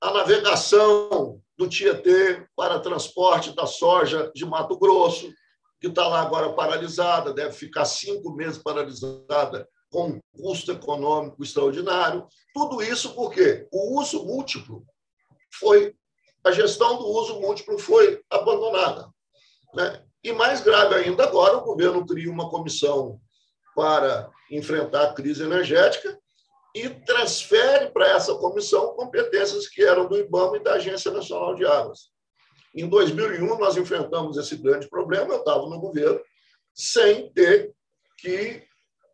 a 0.00 0.12
navegação 0.12 1.40
do 1.56 1.68
Tietê 1.68 2.46
para 2.56 2.80
transporte 2.80 3.54
da 3.54 3.66
soja 3.66 4.30
de 4.34 4.44
Mato 4.44 4.78
Grosso, 4.78 5.32
que 5.80 5.86
está 5.86 6.06
lá 6.08 6.20
agora 6.20 6.52
paralisada, 6.52 7.32
deve 7.32 7.52
ficar 7.52 7.84
cinco 7.84 8.32
meses 8.32 8.58
paralisada, 8.58 9.68
com 9.90 10.08
um 10.08 10.20
custo 10.32 10.72
econômico 10.72 11.42
extraordinário. 11.42 12.26
Tudo 12.54 12.82
isso 12.82 13.14
porque 13.14 13.66
o 13.72 13.98
uso 13.98 14.24
múltiplo 14.24 14.84
foi 15.58 15.94
a 16.44 16.50
gestão 16.50 16.96
do 16.96 17.06
uso 17.06 17.40
múltiplo 17.40 17.78
foi 17.78 18.22
abandonada. 18.30 19.08
Né? 19.74 20.02
E 20.22 20.32
mais 20.32 20.60
grave 20.60 20.94
ainda, 20.94 21.24
agora 21.24 21.58
o 21.58 21.64
governo 21.64 22.06
cria 22.06 22.30
uma 22.30 22.50
comissão 22.50 23.20
para 23.74 24.30
enfrentar 24.50 25.04
a 25.04 25.12
crise 25.12 25.42
energética 25.42 26.18
e 26.74 26.88
transfere 26.88 27.90
para 27.90 28.08
essa 28.08 28.34
comissão 28.34 28.94
competências 28.94 29.68
que 29.68 29.82
eram 29.82 30.06
do 30.06 30.18
IBAMA 30.18 30.58
e 30.58 30.62
da 30.62 30.74
Agência 30.74 31.10
Nacional 31.10 31.54
de 31.54 31.64
Águas. 31.64 32.10
Em 32.74 32.88
2001, 32.88 33.58
nós 33.58 33.76
enfrentamos 33.76 34.36
esse 34.36 34.56
grande 34.56 34.88
problema, 34.88 35.34
eu 35.34 35.40
estava 35.40 35.68
no 35.68 35.80
governo, 35.80 36.20
sem 36.74 37.32
ter 37.32 37.72
que 38.18 38.62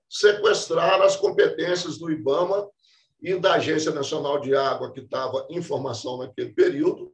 sequestrar 0.08 1.00
as 1.00 1.16
competências 1.16 1.98
do 1.98 2.10
IBAMA 2.10 2.68
e 3.22 3.34
da 3.36 3.54
Agência 3.54 3.92
Nacional 3.92 4.40
de 4.40 4.54
Água, 4.54 4.92
que 4.92 5.00
estava 5.00 5.46
em 5.48 5.62
formação 5.62 6.18
naquele 6.18 6.52
período, 6.52 7.12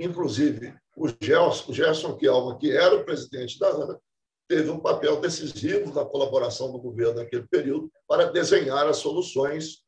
Inclusive, 0.00 0.74
o 0.96 1.06
Gerson, 1.20 1.70
o 1.70 1.74
Gerson 1.74 2.16
Kielma, 2.16 2.58
que 2.58 2.72
era 2.74 2.96
o 2.96 3.04
presidente 3.04 3.58
da 3.58 3.68
ANA, 3.68 4.00
teve 4.48 4.70
um 4.70 4.80
papel 4.80 5.20
decisivo 5.20 5.92
na 5.92 6.06
colaboração 6.06 6.72
do 6.72 6.78
governo 6.78 7.16
naquele 7.16 7.46
período 7.46 7.92
para 8.08 8.32
desenhar 8.32 8.86
as 8.88 8.96
soluções 8.96 9.82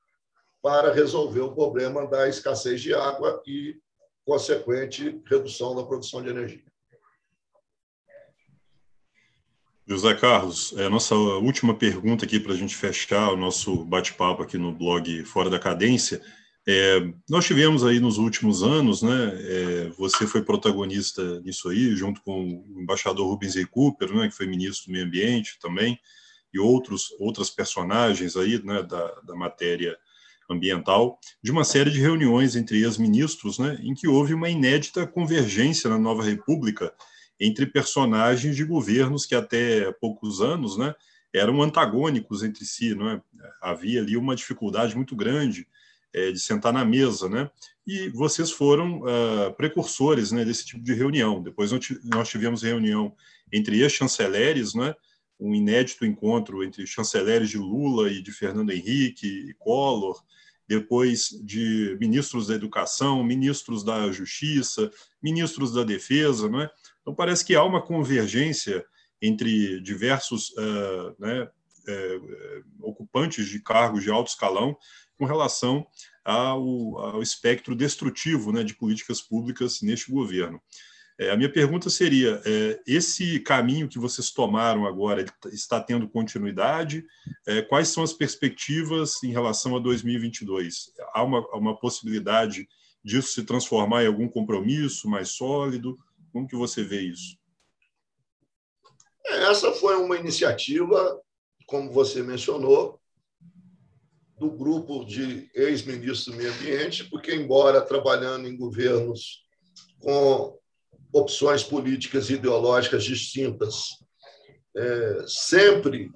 para 0.63 0.93
resolver 0.93 1.41
o 1.41 1.55
problema 1.55 2.07
da 2.07 2.29
escassez 2.29 2.83
de 2.83 2.95
água 2.95 3.43
e 3.47 3.75
consequente 4.25 5.19
redução 5.27 5.75
da 5.75 5.83
produção 5.83 6.23
de 6.23 6.29
energia. 6.29 6.63
José 9.87 10.15
Carlos, 10.15 10.75
é 10.77 10.85
a 10.85 10.91
nossa 10.91 11.15
última 11.15 11.75
pergunta 11.75 12.27
aqui 12.27 12.39
para 12.39 12.53
a 12.53 12.57
gente 12.57 12.77
fechar 12.77 13.33
o 13.33 13.37
nosso 13.37 13.83
bate-papo 13.85 14.43
aqui 14.43 14.59
no 14.59 14.73
blog 14.73 15.25
Fora 15.25 15.49
da 15.49 15.59
Cadência 15.59 16.23
é, 16.67 17.01
nós 17.29 17.45
tivemos 17.45 17.85
aí 17.85 17.99
nos 17.99 18.19
últimos 18.19 18.63
anos, 18.63 19.03
né, 19.03 19.33
é, 19.35 19.89
você 19.99 20.27
foi 20.27 20.43
protagonista 20.43 21.41
nisso 21.41 21.69
aí, 21.69 21.97
junto 21.97 22.23
com 22.23 22.65
o 22.69 22.81
embaixador 22.81 23.29
Rubens. 23.29 23.55
Cooper, 23.71 24.15
né, 24.15 24.29
que 24.29 24.37
foi 24.37 24.47
ministro 24.47 24.87
do 24.87 24.93
Meio 24.93 25.07
Ambiente 25.07 25.59
também, 25.61 25.99
e 26.55 26.61
outros, 26.61 27.09
outras 27.19 27.51
personagens 27.51 28.37
aí, 28.37 28.63
né, 28.63 28.83
da, 28.83 29.21
da 29.23 29.35
matéria 29.35 29.97
ambiental, 30.49 31.19
de 31.43 31.51
uma 31.51 31.65
série 31.65 31.91
de 31.91 32.01
reuniões 32.01 32.55
entre 32.55 32.83
ex-ministros, 32.83 33.59
né, 33.59 33.79
em 33.83 33.95
que 33.95 34.07
houve 34.07 34.33
uma 34.33 34.49
inédita 34.49 35.07
convergência 35.07 35.91
na 35.91 35.99
nova 35.99 36.23
república 36.23 36.93
entre 37.41 37.67
personagens 37.67 38.55
de 38.55 38.65
governos 38.65 39.27
que 39.27 39.35
até 39.35 39.91
poucos 40.01 40.41
anos, 40.41 40.79
né, 40.79 40.95
eram 41.35 41.61
antagônicos 41.61 42.43
entre 42.43 42.65
si, 42.65 42.95
não 42.95 43.09
é? 43.09 43.23
Havia 43.61 44.01
ali 44.01 44.17
uma 44.17 44.37
dificuldade 44.37 44.95
muito 44.95 45.17
grande 45.17 45.67
é, 46.15 46.31
de 46.31 46.39
sentar 46.39 46.73
na 46.73 46.85
mesa, 46.85 47.29
né? 47.29 47.51
E 47.87 48.09
vocês 48.11 48.51
foram 48.51 49.01
uh, 49.01 49.53
precursores 49.57 50.31
né, 50.31 50.45
desse 50.45 50.65
tipo 50.65 50.83
de 50.83 50.95
reunião. 50.95 51.43
Depois 51.43 51.73
nós 52.05 52.29
tivemos 52.29 52.63
reunião 52.63 53.15
entre 53.53 53.81
ex-chanceleres, 53.81 54.75
né? 54.75 54.95
Um 55.41 55.55
inédito 55.55 56.07
encontro 56.07 56.63
entre 56.63 56.87
chanceleres 56.87 57.51
de 57.51 57.59
Lula 57.59 58.11
e 58.11 58.23
de 58.23 58.31
Fernando 58.31 58.71
Henrique 58.71 59.27
e 59.27 59.55
Collor, 59.55 60.23
depois 60.69 61.29
de 61.43 61.97
ministros 62.01 62.47
da 62.47 62.55
educação, 62.55 63.25
ministros 63.25 63.83
da 63.83 64.13
justiça, 64.13 64.91
ministros 65.21 65.73
da 65.73 65.83
defesa, 65.83 66.49
né? 66.49 66.71
Então 67.01 67.15
parece 67.15 67.45
que 67.45 67.55
há 67.57 67.65
uma 67.65 67.83
convergência 67.83 68.85
entre 69.21 69.81
diversos 69.81 70.51
uh, 70.51 71.17
né, 71.19 71.49
uh, 71.89 72.89
ocupantes 72.89 73.49
de 73.49 73.61
cargos 73.61 74.03
de 74.03 74.11
alto 74.11 74.31
escalão 74.31 74.77
com 75.23 75.27
relação 75.27 75.87
ao, 76.25 76.99
ao 76.99 77.23
espectro 77.23 77.77
destrutivo 77.77 78.51
né, 78.51 78.65
de 78.65 78.75
políticas 78.75 79.23
públicas 79.23 79.81
neste 79.81 80.11
governo. 80.11 80.61
É, 81.17 81.31
a 81.31 81.37
minha 81.37 81.53
pergunta 81.53 81.89
seria: 81.89 82.43
é, 82.45 82.81
esse 82.85 83.39
caminho 83.39 83.89
que 83.89 84.01
vocês 84.01 84.33
tomaram 84.33 84.85
agora 84.85 85.25
está 85.53 85.81
tendo 85.81 86.09
continuidade? 86.09 87.05
É, 87.47 87.63
quais 87.63 87.87
são 87.87 88.03
as 88.03 88.13
perspectivas 88.13 89.23
em 89.23 89.31
relação 89.31 89.77
a 89.77 89.79
2022? 89.79 90.93
Há 91.15 91.23
uma, 91.23 91.47
uma 91.57 91.79
possibilidade 91.79 92.69
disso 93.05 93.29
se 93.29 93.45
transformar 93.45 94.03
em 94.03 94.09
algum 94.09 94.27
compromisso 94.27 95.09
mais 95.09 95.29
sólido? 95.29 95.97
Como 96.33 96.49
que 96.49 96.57
você 96.57 96.83
vê 96.83 97.03
isso? 97.03 97.39
É, 99.25 99.45
essa 99.45 99.71
foi 99.71 99.95
uma 99.95 100.17
iniciativa, 100.17 101.23
como 101.65 101.93
você 101.93 102.25
mencionou, 102.25 103.01
do 104.43 104.51
grupo 104.51 105.05
de 105.05 105.49
ex-ministros 105.55 106.25
do 106.25 106.35
Meio 106.35 106.53
Ambiente, 106.53 107.05
porque, 107.05 107.33
embora 107.33 107.81
trabalhando 107.81 108.49
em 108.49 108.57
governos 108.57 109.45
com 110.01 110.59
opções 111.13 111.63
políticas 111.63 112.29
e 112.29 112.35
ideológicas 112.35 113.05
distintas, 113.05 113.91
é, 114.77 115.25
sempre 115.29 116.11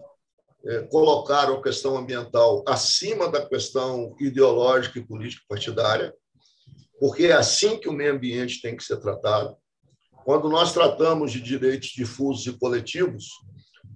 é, 0.67 0.83
colocaram 0.89 1.55
a 1.55 1.63
questão 1.63 1.97
ambiental 1.97 2.65
acima 2.67 3.31
da 3.31 3.47
questão 3.47 4.17
ideológica 4.19 4.99
e 4.99 5.07
política 5.07 5.45
partidária, 5.49 6.13
porque 6.99 7.27
é 7.27 7.33
assim 7.33 7.79
que 7.79 7.89
o 7.89 7.93
meio 7.93 8.15
ambiente 8.15 8.61
tem 8.61 8.77
que 8.77 8.83
ser 8.83 8.97
tratado. 8.97 9.57
Quando 10.25 10.49
nós 10.49 10.73
tratamos 10.73 11.31
de 11.31 11.41
direitos 11.41 11.91
difusos 11.91 12.45
e 12.45 12.59
coletivos, 12.59 13.29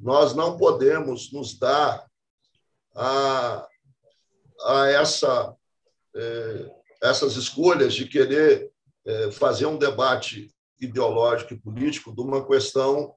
nós 0.01 0.37
não 0.37 0.57
podemos 0.57 1.33
nos 1.33 1.59
dar 1.59 2.07
a 2.95 3.67
a 4.65 4.89
essa, 4.89 5.55
é, 6.15 6.71
essas 7.03 7.37
escolhas 7.37 7.95
de 7.95 8.07
querer 8.07 8.71
é, 9.07 9.31
fazer 9.31 9.67
um 9.67 9.79
debate 9.79 10.51
ideológico 10.81 11.55
e 11.55 11.61
político 11.61 12.15
de 12.15 12.21
uma 12.21 12.47
questão 12.47 13.15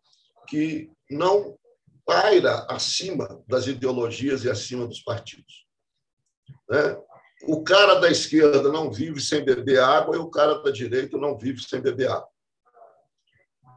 que 0.47 0.91
não 1.10 1.58
paira 2.06 2.65
acima 2.69 3.41
das 3.47 3.67
ideologias 3.67 4.43
e 4.43 4.49
acima 4.49 4.86
dos 4.86 5.01
partidos. 5.01 5.65
Né? 6.69 6.97
O 7.45 7.63
cara 7.63 7.95
da 7.95 8.10
esquerda 8.10 8.71
não 8.71 8.91
vive 8.91 9.21
sem 9.21 9.43
beber 9.43 9.79
água 9.79 10.15
e 10.15 10.19
o 10.19 10.29
cara 10.29 10.56
da 10.62 10.71
direita 10.71 11.17
não 11.17 11.38
vive 11.38 11.62
sem 11.62 11.82
beber 11.82 12.10
água. 12.10 12.29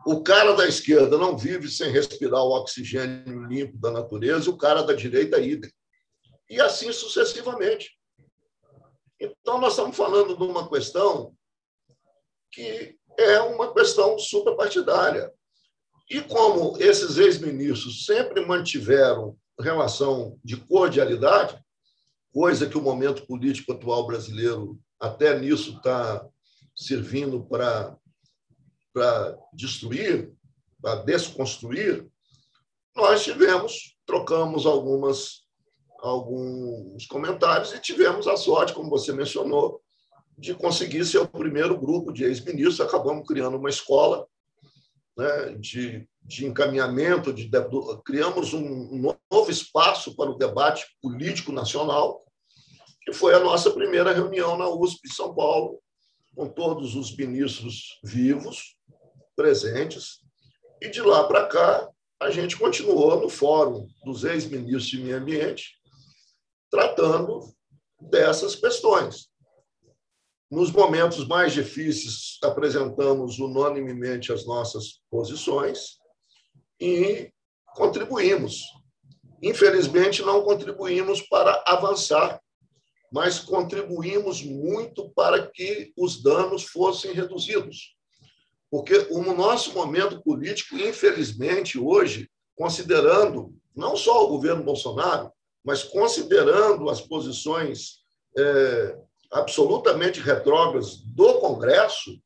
O 0.07 0.23
cara 0.23 0.53
da 0.53 0.69
esquerda 0.69 1.19
não 1.19 1.37
vive 1.37 1.69
sem 1.69 1.91
respirar 1.91 2.41
o 2.41 2.53
oxigênio 2.53 3.45
limpo 3.45 3.77
da 3.77 3.91
natureza 3.91 4.47
e 4.47 4.53
o 4.53 4.57
cara 4.57 4.83
da 4.83 4.93
direita 4.93 5.41
idem 5.41 5.71
e 6.49 6.61
assim 6.61 6.93
sucessivamente. 6.93 7.91
Então, 9.19 9.61
nós 9.61 9.73
estamos 9.73 9.97
falando 9.97 10.37
de 10.37 10.43
uma 10.43 10.69
questão 10.69 11.35
que 12.53 12.97
é 13.19 13.41
uma 13.41 13.73
questão 13.73 14.19
suprapartidária. 14.19 15.33
E 16.11 16.21
como 16.21 16.77
esses 16.79 17.17
ex-ministros 17.17 18.05
sempre 18.05 18.45
mantiveram 18.45 19.37
relação 19.59 20.39
de 20.45 20.57
cordialidade, 20.57 21.59
coisa 22.33 22.69
que 22.69 22.77
o 22.77 22.83
momento 22.83 23.27
político 23.27 23.73
atual 23.73 24.07
brasileiro 24.07 24.79
até 25.01 25.39
nisso 25.39 25.77
está 25.77 26.27
servindo 26.75 27.45
para 27.45 27.97
para 28.93 29.37
destruir, 29.53 30.33
para 30.81 31.03
desconstruir, 31.03 32.09
nós 32.95 33.23
tivemos, 33.23 33.95
trocamos 34.07 34.65
algumas 34.65 35.46
alguns 36.01 37.07
comentários 37.07 37.73
e 37.73 37.81
tivemos 37.81 38.27
a 38.27 38.37
sorte, 38.37 38.73
como 38.73 38.91
você 38.91 39.13
mencionou, 39.13 39.81
de 40.39 40.55
conseguir 40.55 41.05
ser 41.05 41.19
o 41.19 41.29
primeiro 41.29 41.79
grupo 41.79 42.13
de 42.13 42.25
ex-ministros. 42.25 42.81
Acabamos 42.81 43.27
criando 43.27 43.57
uma 43.57 43.71
escola 43.71 44.27
né, 45.17 45.57
de, 45.59 46.07
de 46.23 46.47
encaminhamento, 46.47 47.33
de, 47.33 47.49
de, 47.49 47.59
criamos 48.05 48.53
um 48.53 49.15
novo 49.31 49.51
espaço 49.51 50.15
para 50.15 50.31
o 50.31 50.37
debate 50.37 50.85
político 51.01 51.53
nacional, 51.53 52.23
que 53.03 53.13
foi 53.13 53.35
a 53.35 53.41
nossa 53.41 53.71
primeira 53.71 54.13
reunião 54.13 54.59
na 54.59 54.69
USP 54.69 55.09
de 55.09 55.15
São 55.15 55.35
Paulo, 55.35 55.81
com 56.35 56.49
todos 56.49 56.95
os 56.95 57.17
ministros 57.17 57.99
vivos, 58.05 58.77
presentes, 59.35 60.21
e 60.83 60.89
de 60.89 61.01
lá 61.01 61.25
para 61.25 61.47
cá 61.47 61.89
a 62.21 62.31
gente 62.31 62.57
continuou 62.57 63.21
no 63.21 63.29
fórum 63.29 63.87
dos 64.05 64.25
ex-ministros 64.25 64.87
de 64.87 64.99
meio 65.01 65.19
ambiente, 65.19 65.77
tratando 66.77 67.41
dessas 67.99 68.55
questões. 68.55 69.31
Nos 70.51 70.71
momentos 70.71 71.27
mais 71.27 71.55
difíceis, 71.55 72.39
apresentamos 72.43 73.39
unanimemente 73.39 74.31
as 74.31 74.45
nossas 74.47 75.01
posições 75.11 75.97
e 76.79 77.33
contribuímos. 77.75 78.61
Infelizmente, 79.43 80.23
não 80.23 80.43
contribuímos 80.43 81.23
para 81.23 81.65
avançar, 81.67 82.39
mas 83.11 83.39
contribuímos 83.39 84.43
muito 84.43 85.09
para 85.15 85.47
que 85.51 85.95
os 85.97 86.23
danos 86.23 86.65
fossem 86.65 87.13
reduzidos. 87.13 87.97
Porque 88.71 88.99
o 89.11 89.23
nosso 89.33 89.73
momento 89.73 90.23
político, 90.23 90.77
infelizmente, 90.77 91.79
hoje, 91.79 92.31
considerando 92.55 93.57
não 93.75 93.97
só 93.97 94.25
o 94.25 94.29
governo 94.29 94.63
Bolsonaro, 94.63 95.33
mas 95.67 95.83
considerando 95.83 96.89
as 96.89 97.01
posições 97.01 98.05
é, 98.39 98.97
absolutamente 99.33 100.21
retrógradas 100.21 100.99
do 100.99 101.41
Congresso, 101.41 102.17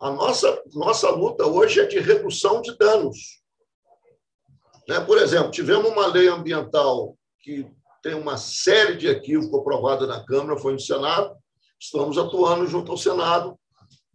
a 0.00 0.12
nossa, 0.12 0.62
nossa 0.72 1.10
luta 1.10 1.44
hoje 1.44 1.80
é 1.80 1.86
de 1.86 1.98
redução 1.98 2.62
de 2.62 2.78
danos. 2.78 3.42
Né? 4.88 5.00
Por 5.00 5.18
exemplo, 5.18 5.50
tivemos 5.50 5.90
uma 5.90 6.06
lei 6.06 6.28
ambiental 6.28 7.18
que 7.40 7.66
tem 8.04 8.14
uma 8.14 8.36
série 8.36 8.96
de 8.96 9.08
equívocos 9.08 9.58
aprovada 9.58 10.06
na 10.06 10.24
Câmara, 10.24 10.58
foi 10.58 10.72
no 10.72 10.80
Senado, 10.80 11.36
estamos 11.78 12.16
atuando 12.16 12.68
junto 12.68 12.92
ao 12.92 12.96
Senado 12.96 13.58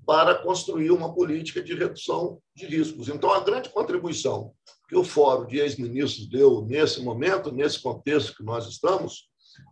para 0.05 0.33
construir 0.33 0.91
uma 0.91 1.13
política 1.13 1.61
de 1.61 1.75
redução 1.75 2.39
de 2.55 2.65
riscos. 2.67 3.09
Então, 3.09 3.33
a 3.33 3.41
grande 3.41 3.69
contribuição 3.69 4.53
que 4.87 4.95
o 4.95 5.03
Fórum 5.03 5.47
de 5.47 5.59
Ex-Ministros 5.59 6.27
deu 6.27 6.61
nesse 6.61 7.01
momento, 7.01 7.51
nesse 7.51 7.81
contexto 7.81 8.35
que 8.35 8.43
nós 8.43 8.67
estamos, 8.67 9.27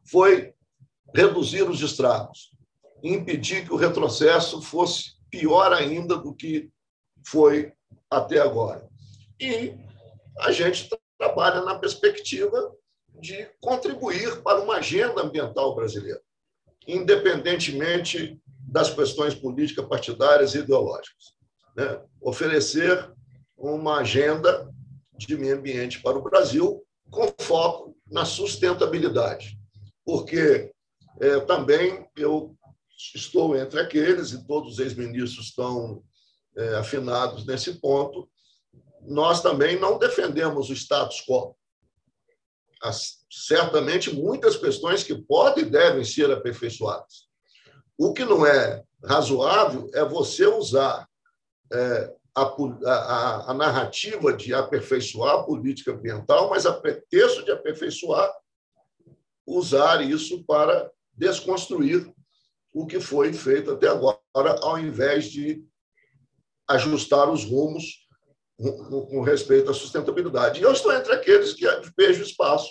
foi 0.10 0.54
reduzir 1.14 1.64
os 1.64 1.82
estragos, 1.82 2.52
impedir 3.04 3.66
que 3.66 3.74
o 3.74 3.78
retrocesso 3.78 4.62
fosse 4.62 5.14
pior 5.30 5.72
ainda 5.74 6.16
do 6.18 6.34
que 6.34 6.70
foi 7.26 7.72
até 8.10 8.40
agora. 8.40 8.88
E 9.40 9.74
a 10.40 10.52
gente 10.52 10.90
trabalha 11.18 11.62
na 11.62 11.78
perspectiva 11.78 12.72
de 13.22 13.48
contribuir 13.62 14.42
para 14.42 14.62
uma 14.62 14.78
agenda 14.78 15.22
ambiental 15.22 15.76
brasileira, 15.76 16.22
independentemente 16.88 18.40
das 18.68 18.90
questões 18.90 19.36
políticas 19.36 19.86
partidárias 19.86 20.56
e 20.56 20.60
ideológicas. 20.60 21.34
Né? 21.76 22.02
Oferecer 22.22 23.12
uma 23.56 24.00
agenda 24.00 24.70
de 25.18 25.38
meio 25.38 25.58
ambiente 25.58 26.02
para 26.02 26.18
o 26.18 26.22
Brasil 26.22 26.84
com 27.10 27.32
foco 27.40 27.96
na 28.10 28.26
sustentabilidade, 28.26 29.58
porque 30.06 30.72
é, 31.20 31.40
também 31.42 32.08
eu 32.16 32.56
estou 33.14 33.56
entre 33.56 33.80
aqueles, 33.80 34.32
e 34.32 34.46
todos 34.46 34.74
os 34.74 34.80
ex-ministros 34.80 35.48
estão 35.48 36.04
é, 36.58 36.76
afinados 36.76 37.46
nesse 37.46 37.74
ponto, 37.80 38.30
nós 39.02 39.42
também 39.42 39.80
não 39.80 39.98
defendemos 39.98 40.70
o 40.70 40.74
status 40.74 41.22
quo. 41.28 41.56
Certamente 43.30 44.14
muitas 44.14 44.58
questões 44.58 45.04
que 45.04 45.16
podem 45.16 45.66
e 45.66 45.70
devem 45.70 46.04
ser 46.04 46.32
aperfeiçoadas. 46.32 47.28
O 47.98 48.14
que 48.14 48.26
não 48.26 48.46
é 48.46 48.84
razoável 49.04 49.90
é 49.94 50.04
você 50.04 50.46
usar 50.46 51.08
é, 51.72 52.14
a, 52.36 52.42
a, 52.42 53.52
a, 53.52 53.54
narrativa 53.54 54.34
de 54.34 54.54
aperfeiçoar 54.54 55.36
a 55.36 55.44
política 55.44 55.92
ambiental, 55.92 56.50
mas 56.50 56.66
a 56.66 56.74
pretexto 56.74 57.46
de 57.46 57.52
aperfeiçoar, 57.52 58.32
usar 59.46 60.02
isso 60.02 60.44
para 60.46 60.90
desconstruir 61.14 62.12
o 62.74 62.88
que 62.88 63.00
foi 63.00 63.34
feito 63.34 63.72
até 63.72 63.88
agora, 63.88 64.20
ao 64.62 64.80
invés 64.80 65.26
de 65.26 65.64
ajustar 66.68 67.30
os 67.30 67.44
rumos 67.44 68.04
com 68.58 69.22
respeito 69.22 69.70
à 69.70 69.74
sustentabilidade. 69.74 70.60
E 70.60 70.64
eu 70.64 70.72
estou 70.72 70.92
entre 70.94 71.14
aqueles 71.14 71.54
que 71.54 71.66
vejo 71.98 72.24
espaço 72.24 72.70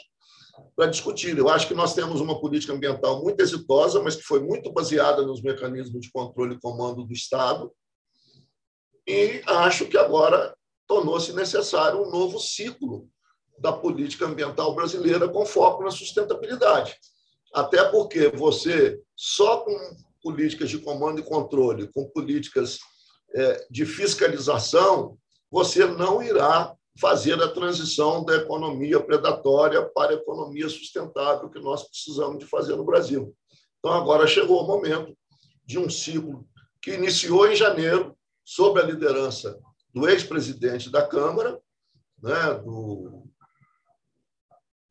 para 0.74 0.86
discutir. 0.86 1.36
Eu 1.36 1.48
acho 1.48 1.68
que 1.68 1.74
nós 1.74 1.94
temos 1.94 2.20
uma 2.20 2.40
política 2.40 2.72
ambiental 2.72 3.22
muito 3.22 3.40
exitosa, 3.40 4.02
mas 4.02 4.16
que 4.16 4.22
foi 4.22 4.40
muito 4.40 4.72
baseada 4.72 5.22
nos 5.22 5.42
mecanismos 5.42 6.00
de 6.00 6.10
controle 6.10 6.54
e 6.54 6.60
comando 6.60 7.04
do 7.04 7.12
Estado. 7.12 7.70
E 9.06 9.42
acho 9.46 9.86
que 9.86 9.98
agora 9.98 10.54
tornou-se 10.86 11.32
necessário 11.32 12.00
um 12.00 12.10
novo 12.10 12.38
ciclo 12.38 13.08
da 13.58 13.72
política 13.72 14.26
ambiental 14.26 14.74
brasileira 14.74 15.28
com 15.28 15.46
foco 15.46 15.82
na 15.82 15.90
sustentabilidade. 15.90 16.96
Até 17.54 17.84
porque 17.84 18.28
você, 18.28 19.00
só 19.16 19.58
com 19.58 19.76
políticas 20.22 20.70
de 20.70 20.78
comando 20.78 21.20
e 21.20 21.24
controle, 21.24 21.88
com 21.92 22.08
políticas 22.08 22.78
é, 23.34 23.66
de 23.70 23.84
fiscalização, 23.84 25.18
você 25.50 25.84
não 25.86 26.22
irá 26.22 26.74
fazer 26.98 27.42
a 27.42 27.48
transição 27.48 28.24
da 28.24 28.36
economia 28.36 29.00
predatória 29.00 29.82
para 29.94 30.12
a 30.12 30.16
economia 30.16 30.68
sustentável 30.68 31.48
que 31.48 31.58
nós 31.58 31.88
precisamos 31.88 32.38
de 32.38 32.46
fazer 32.46 32.76
no 32.76 32.84
Brasil. 32.84 33.34
Então, 33.78 33.92
agora 33.92 34.26
chegou 34.26 34.62
o 34.62 34.66
momento 34.66 35.16
de 35.64 35.78
um 35.78 35.88
ciclo 35.88 36.46
que 36.80 36.92
iniciou 36.92 37.48
em 37.48 37.56
janeiro, 37.56 38.16
sob 38.44 38.80
a 38.80 38.84
liderança 38.84 39.58
do 39.92 40.08
ex-presidente 40.08 40.90
da 40.90 41.06
Câmara, 41.06 41.60
né, 42.22 42.54
do, 42.64 43.24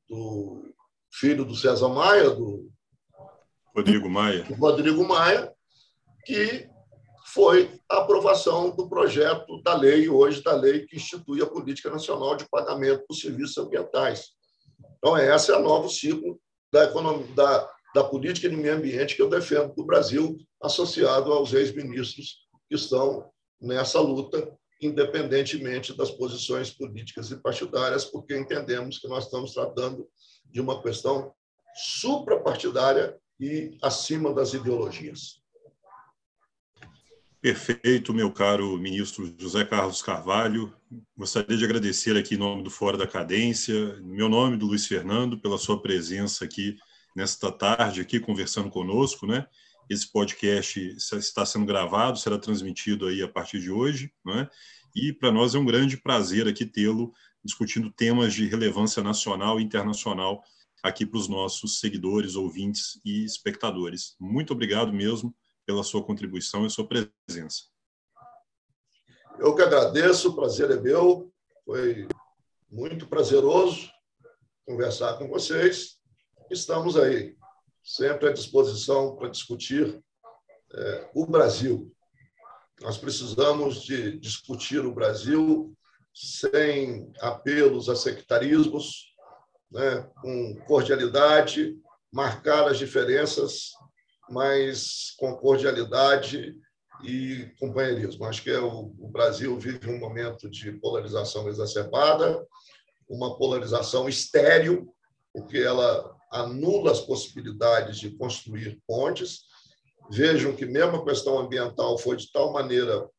do 0.10 0.74
filho 1.12 1.46
do 1.46 1.56
César 1.56 1.90
Maia, 1.90 2.30
do 2.30 2.72
Rodrigo 3.76 4.10
Maia, 4.10 4.44
do 4.44 4.54
Rodrigo 4.56 5.08
Maia, 5.08 5.54
que 6.26 6.70
foi 7.34 7.80
a 7.90 8.00
aprovação 8.00 8.76
do 8.76 8.90
projeto 8.90 9.62
da 9.64 9.76
lei, 9.76 10.10
hoje 10.10 10.44
da 10.44 10.54
lei 10.54 10.86
que 10.86 10.98
institui 10.98 11.42
a 11.42 11.48
Política 11.48 11.90
Nacional 11.90 12.36
de 12.36 12.48
Pagamento 12.50 13.06
por 13.08 13.16
Serviços 13.16 13.58
Ambientais. 13.58 14.32
Então, 14.98 15.18
esse 15.18 15.52
é 15.52 15.58
o 15.58 15.64
novo 15.64 15.90
ciclo 15.90 16.40
da, 16.72 16.84
economia, 16.84 17.26
da, 17.34 17.70
da 17.96 18.04
política 18.04 18.50
de 18.50 18.56
meio 18.56 18.76
ambiente 18.76 19.16
que 19.16 19.22
eu 19.22 19.30
defendo 19.30 19.74
para 19.74 19.82
o 19.82 19.86
Brasil, 19.86 20.38
associado 20.62 21.32
aos 21.32 21.54
ex-ministros 21.54 22.48
que 22.68 22.76
estão 22.76 23.32
nessa 23.62 24.00
luta, 24.00 24.52
independentemente 24.82 25.95
das 25.95 26.10
posições 26.10 26.71
políticas 26.71 27.30
e 27.32 27.38
partidárias, 27.38 28.04
porque 28.04 28.38
entendemos 28.38 28.97
que 28.97 29.08
nós 29.08 29.26
estamos 29.26 29.54
tratando 29.54 30.08
de 30.45 30.60
uma 30.60 30.82
questão 30.82 31.34
suprapartidária 31.76 33.17
e 33.39 33.78
acima 33.82 34.34
das 34.34 34.54
ideologias. 34.54 35.41
Perfeito, 37.41 38.13
meu 38.13 38.32
caro 38.32 38.78
ministro 38.78 39.34
José 39.36 39.65
Carlos 39.65 40.02
Carvalho. 40.02 40.71
Gostaria 41.17 41.58
de 41.58 41.65
agradecer 41.65 42.15
aqui 42.15 42.36
em 42.36 42.38
nome 42.38 42.62
do 42.62 42.69
Fora 42.69 42.97
da 42.97 43.08
Cadência, 43.08 44.00
meu 44.04 44.30
nome 44.30 44.58
do 44.58 44.67
Luiz 44.67 44.86
Fernando, 44.86 45.39
pela 45.39 45.58
sua 45.58 45.82
presença 45.82 46.45
aqui 46.45 46.78
nesta 47.15 47.52
tarde, 47.52 48.02
aqui 48.02 48.19
conversando 48.19 48.69
conosco, 48.69 49.26
né? 49.26 49.47
Esse 49.89 50.12
podcast 50.12 50.80
está 50.98 51.46
sendo 51.46 51.65
gravado, 51.65 52.17
será 52.17 52.38
transmitido 52.38 53.08
aí 53.08 53.22
a 53.22 53.28
partir 53.28 53.60
de 53.60 53.70
hoje, 53.70 54.13
né? 54.26 54.50
E 54.96 55.13
para 55.13 55.32
nós 55.32 55.56
é 55.56 55.60
um 55.60 55.65
grande 55.65 55.98
prazer 55.98 56.48
aqui 56.48 56.65
tê-lo 56.65 57.13
discutindo 57.44 57.91
temas 57.91 58.34
de 58.34 58.48
relevância 58.48 59.02
nacional 59.02 59.60
e 59.60 59.63
internacional 59.63 60.44
aqui 60.84 61.06
para 61.06 61.20
os 61.20 61.28
nossos 61.28 61.80
seguidores, 61.80 62.36
ouvintes 62.36 63.00
e 63.06 63.24
espectadores. 63.24 64.15
Muito 64.20 64.54
obrigado 64.54 64.91
mesmo 64.91 65.36
pela 65.65 65.84
sua 65.84 66.04
contribuição 66.04 66.65
e 66.65 66.70
sua 66.70 66.88
presença. 66.88 67.63
Eu 69.39 69.56
que 69.56 69.62
agradeço, 69.62 70.30
o 70.30 70.36
prazer 70.36 70.72
é 70.72 70.80
meu. 70.80 71.32
Foi 71.65 72.08
muito 72.70 73.08
prazeroso 73.08 73.89
conversar 74.65 75.17
com 75.17 75.28
vocês. 75.28 76.00
Estamos 76.50 76.98
aí, 76.98 77.36
sempre 77.84 78.30
à 78.30 78.34
disposição 78.34 79.15
para 79.15 79.30
discutir 79.30 80.02
é, 80.74 81.10
o 81.13 81.26
Brasil. 81.26 81.91
Nós 82.82 82.98
precisamos 82.98 83.84
de 83.84 84.17
discutir 84.20 84.86
o 84.86 84.94
Brasil 84.94 85.74
sem 86.13 87.12
apelos 87.20 87.89
a 87.89 87.96
sectarismos, 87.96 89.13
né, 89.72 90.10
com 90.22 90.56
cordialidade, 90.65 91.78
marcar 92.12 92.67
as 92.67 92.78
diferenças 92.78 93.72
mas 94.32 95.13
com 95.17 95.36
cordialidade 95.36 96.56
e 97.04 97.52
companheirismo. 97.60 98.26
Acho 98.26 98.41
que 98.41 98.50
é 98.50 98.60
o, 98.60 98.94
o 98.98 99.10
Brasil 99.10 99.58
vive 99.60 99.89
um 99.89 100.00
momento 100.00 100.50
de 100.50 100.72
polarização 100.74 101.48
exacerbada, 101.50 102.46
uma 103.10 103.38
polarização 103.38 104.08
estéril, 104.08 104.96
porque 105.34 105.58
ela 105.58 106.15
anula 106.32 106.91
as 106.91 107.02
possibilidades 107.02 107.98
de 107.98 108.12
construir 108.12 108.82
pontes, 108.88 109.41
vejam 110.10 110.56
que 110.56 110.65
mesmo 110.65 110.98
a 110.98 111.06
questão 111.06 111.38
ambiental 111.38 111.98
foi 111.98 112.15
de 112.15 112.32
tal 112.32 112.54
maneira 112.54 113.10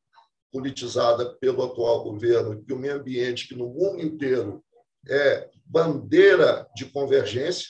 politizada 0.50 1.34
pelo 1.36 1.62
atual 1.62 2.04
governo 2.04 2.62
que 2.62 2.72
o 2.72 2.78
meio 2.78 2.96
ambiente, 2.96 3.48
que 3.48 3.54
no 3.54 3.68
mundo 3.68 4.00
inteiro 4.00 4.64
é 5.08 5.50
bandeira 5.64 6.68
de 6.76 6.86
convergência, 6.86 7.68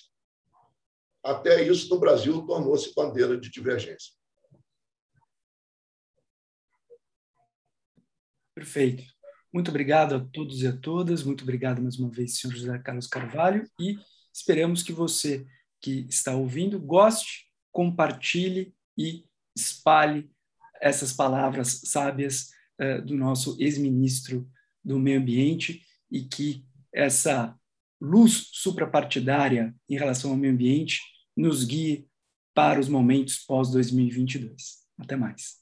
até 1.24 1.62
isso 1.62 1.88
no 1.88 2.00
Brasil 2.00 2.44
tornou-se 2.44 2.92
bandeira 2.94 3.38
de 3.38 3.50
divergência. 3.50 4.12
Perfeito. 8.54 9.04
Muito 9.52 9.68
obrigado 9.70 10.14
a 10.14 10.20
todos 10.20 10.62
e 10.62 10.66
a 10.66 10.76
todas. 10.76 11.22
Muito 11.22 11.42
obrigado 11.42 11.80
mais 11.80 11.98
uma 11.98 12.10
vez, 12.10 12.38
senhor 12.38 12.54
José 12.54 12.78
Carlos 12.78 13.06
Carvalho. 13.06 13.64
E 13.78 13.96
esperamos 14.32 14.82
que 14.82 14.92
você 14.92 15.46
que 15.80 16.06
está 16.08 16.34
ouvindo 16.34 16.78
goste, 16.78 17.46
compartilhe 17.70 18.74
e 18.96 19.24
espalhe 19.56 20.30
essas 20.80 21.12
palavras 21.12 21.80
sábias 21.84 22.50
uh, 22.80 23.02
do 23.02 23.16
nosso 23.16 23.56
ex-ministro 23.60 24.48
do 24.84 24.98
Meio 24.98 25.20
Ambiente 25.20 25.82
e 26.10 26.22
que 26.22 26.64
essa 26.92 27.56
luz 28.00 28.48
suprapartidária 28.52 29.74
em 29.88 29.96
relação 29.96 30.32
ao 30.32 30.36
meio 30.36 30.52
ambiente 30.52 31.00
nos 31.36 31.64
guie 31.64 32.08
para 32.54 32.80
os 32.80 32.88
momentos 32.88 33.38
pós-2022. 33.46 34.54
Até 34.98 35.16
mais. 35.16 35.61